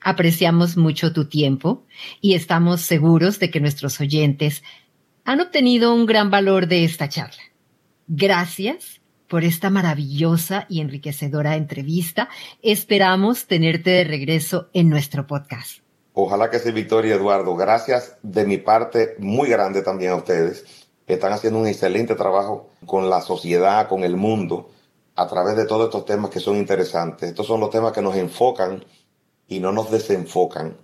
apreciamos 0.00 0.76
mucho 0.76 1.12
tu 1.12 1.26
tiempo 1.26 1.84
y 2.20 2.34
estamos 2.34 2.82
seguros 2.82 3.38
de 3.38 3.50
que 3.50 3.60
nuestros 3.60 4.00
oyentes 4.00 4.62
han 5.24 5.40
obtenido 5.40 5.94
un 5.94 6.06
gran 6.06 6.30
valor 6.30 6.66
de 6.66 6.84
esta 6.84 7.08
charla. 7.08 7.42
Gracias 8.08 9.00
por 9.28 9.44
esta 9.44 9.70
maravillosa 9.70 10.66
y 10.68 10.80
enriquecedora 10.80 11.56
entrevista. 11.56 12.28
Esperamos 12.60 13.46
tenerte 13.46 13.90
de 13.90 14.04
regreso 14.04 14.68
en 14.74 14.88
nuestro 14.90 15.26
podcast. 15.26 15.78
Ojalá 16.12 16.50
que 16.50 16.58
sea 16.58 16.72
Victoria 16.72 17.14
Eduardo. 17.14 17.56
Gracias 17.56 18.18
de 18.22 18.44
mi 18.44 18.58
parte 18.58 19.14
muy 19.18 19.48
grande 19.48 19.80
también 19.82 20.12
a 20.12 20.16
ustedes 20.16 20.81
están 21.14 21.32
haciendo 21.32 21.58
un 21.58 21.66
excelente 21.66 22.14
trabajo 22.14 22.70
con 22.86 23.10
la 23.10 23.20
sociedad, 23.20 23.88
con 23.88 24.04
el 24.04 24.16
mundo, 24.16 24.70
a 25.14 25.26
través 25.26 25.56
de 25.56 25.66
todos 25.66 25.86
estos 25.86 26.04
temas 26.04 26.30
que 26.30 26.40
son 26.40 26.56
interesantes. 26.56 27.30
Estos 27.30 27.46
son 27.46 27.60
los 27.60 27.70
temas 27.70 27.92
que 27.92 28.02
nos 28.02 28.16
enfocan 28.16 28.84
y 29.48 29.60
no 29.60 29.72
nos 29.72 29.90
desenfocan. 29.90 30.76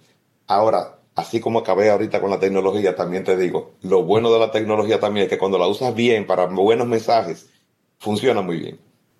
Ahora, 0.46 0.98
así 1.14 1.40
como 1.40 1.60
acabé 1.60 1.90
ahorita 1.90 2.20
con 2.20 2.30
la 2.30 2.38
tecnología, 2.38 2.94
también 2.94 3.24
te 3.24 3.36
digo, 3.36 3.74
lo 3.82 4.04
bueno 4.04 4.32
de 4.32 4.38
la 4.38 4.50
tecnología 4.50 5.00
también 5.00 5.24
es 5.24 5.30
que 5.30 5.38
cuando 5.38 5.58
la 5.58 5.66
usas 5.66 5.94
bien 5.94 6.26
para 6.26 6.46
buenos 6.46 6.86
mensajes, 6.86 7.50
funciona 7.98 8.40
muy 8.40 8.58
bien. 8.58 8.78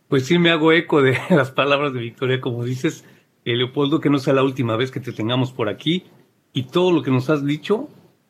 Pues 0.08 0.26
sí, 0.26 0.38
me 0.38 0.50
hago 0.50 0.72
eco 0.72 1.02
de 1.02 1.18
las 1.30 1.50
palabras 1.50 1.92
de 1.92 2.00
Victoria, 2.00 2.40
como 2.40 2.64
dices, 2.64 3.04
eh, 3.44 3.56
Leopoldo, 3.56 4.00
que 4.00 4.10
no 4.10 4.18
sea 4.18 4.34
la 4.34 4.42
última 4.42 4.76
vez 4.76 4.90
que 4.90 5.00
te 5.00 5.12
tengamos 5.12 5.52
por 5.52 5.68
aquí 5.68 6.04
y 6.52 6.64
todo 6.64 6.92
lo 6.92 7.02
que 7.02 7.10
nos 7.10 7.30
has 7.30 7.44
dicho 7.44 7.88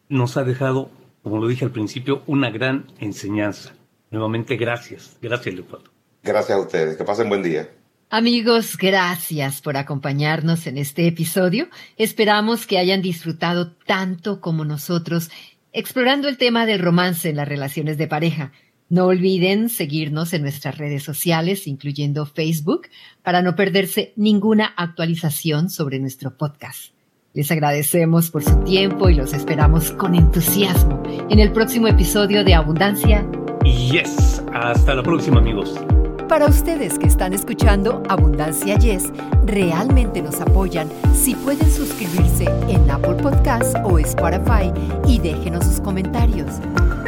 nos 0.09 0.37
ha 0.37 0.45
dejado 0.45 0.91
como 1.23 1.39
lo 1.39 1.49
dije 1.49 1.65
al 1.65 1.71
principio, 1.71 2.23
una 2.27 2.51
gran 2.51 2.87
enseñanza. 3.01 3.75
Nuevamente, 4.11 4.57
gracias. 4.57 5.17
Gracias, 5.21 5.55
Leopoldo. 5.55 5.91
Gracias 6.23 6.59
a 6.59 6.61
ustedes. 6.61 6.97
Que 6.97 7.05
pasen 7.05 7.29
buen 7.29 7.43
día. 7.43 7.69
Amigos, 8.11 8.79
gracias 8.79 9.61
por 9.61 9.77
acompañarnos 9.77 10.67
en 10.67 10.79
este 10.79 11.07
episodio. 11.07 11.69
Esperamos 11.99 12.67
que 12.67 12.79
hayan 12.79 13.03
disfrutado 13.03 13.73
tanto 13.73 14.41
como 14.41 14.65
nosotros 14.65 15.31
explorando 15.73 16.29
el 16.29 16.39
tema 16.39 16.65
del 16.65 16.81
romance 16.81 17.29
en 17.29 17.37
las 17.37 17.47
relaciones 17.47 17.99
de 17.99 18.09
pareja. 18.09 18.53
No 18.89 19.05
olviden 19.05 19.69
seguirnos 19.69 20.33
en 20.33 20.41
nuestras 20.41 20.79
redes 20.79 21.03
sociales, 21.03 21.67
incluyendo 21.67 22.25
Facebook, 22.25 22.89
para 23.23 23.43
no 23.43 23.55
perderse 23.55 24.15
ninguna 24.17 24.73
actualización 24.77 25.69
sobre 25.69 25.99
nuestro 25.99 26.39
podcast. 26.39 26.98
Les 27.35 27.51
agradecemos 27.51 28.31
por 28.31 28.43
su 28.43 28.57
tiempo 28.65 29.11
y 29.11 29.15
los 29.15 29.35
esperamos 29.35 29.93
con 29.93 30.15
entusiasmo 30.15 31.03
en 31.29 31.39
el 31.39 31.53
próximo 31.53 31.87
episodio 31.87 32.43
de 32.43 32.55
Abundancia. 32.55 33.25
Yes, 33.65 34.43
hasta 34.55 34.95
la 34.95 35.03
próxima 35.03 35.39
amigos. 35.39 35.79
Para 36.27 36.47
ustedes 36.47 36.99
que 36.99 37.07
están 37.07 37.35
escuchando 37.35 38.03
Abundancia 38.09 38.79
Yes, 38.79 39.13
realmente 39.45 40.23
nos 40.23 40.41
apoyan 40.41 40.89
si 41.15 41.35
pueden 41.35 41.71
suscribirse 41.71 42.45
en 42.69 42.91
Apple 42.91 43.15
Podcast 43.15 43.77
o 43.85 43.99
Spotify 43.99 44.73
y 45.07 45.19
déjenos 45.19 45.67
sus 45.67 45.81
comentarios. 45.81 46.61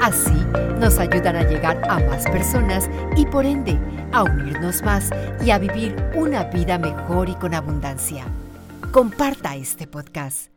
Así 0.03 0.37
nos 0.79 0.99
ayudan 0.99 1.37
a 1.37 1.49
llegar 1.49 1.81
a 1.89 1.99
más 2.01 2.25
personas 2.25 2.91
y 3.17 3.25
por 3.27 3.47
ende 3.47 3.79
a 4.13 4.25
unirnos 4.25 4.83
más 4.83 5.11
y 5.45 5.51
a 5.51 5.59
vivir 5.59 5.97
una 6.15 6.45
vida 6.45 6.79
mejor 6.79 7.29
y 7.29 7.35
con 7.35 7.55
abundancia. 7.55 8.25
Comparta 8.93 9.55
este 9.55 9.87
podcast. 9.87 10.50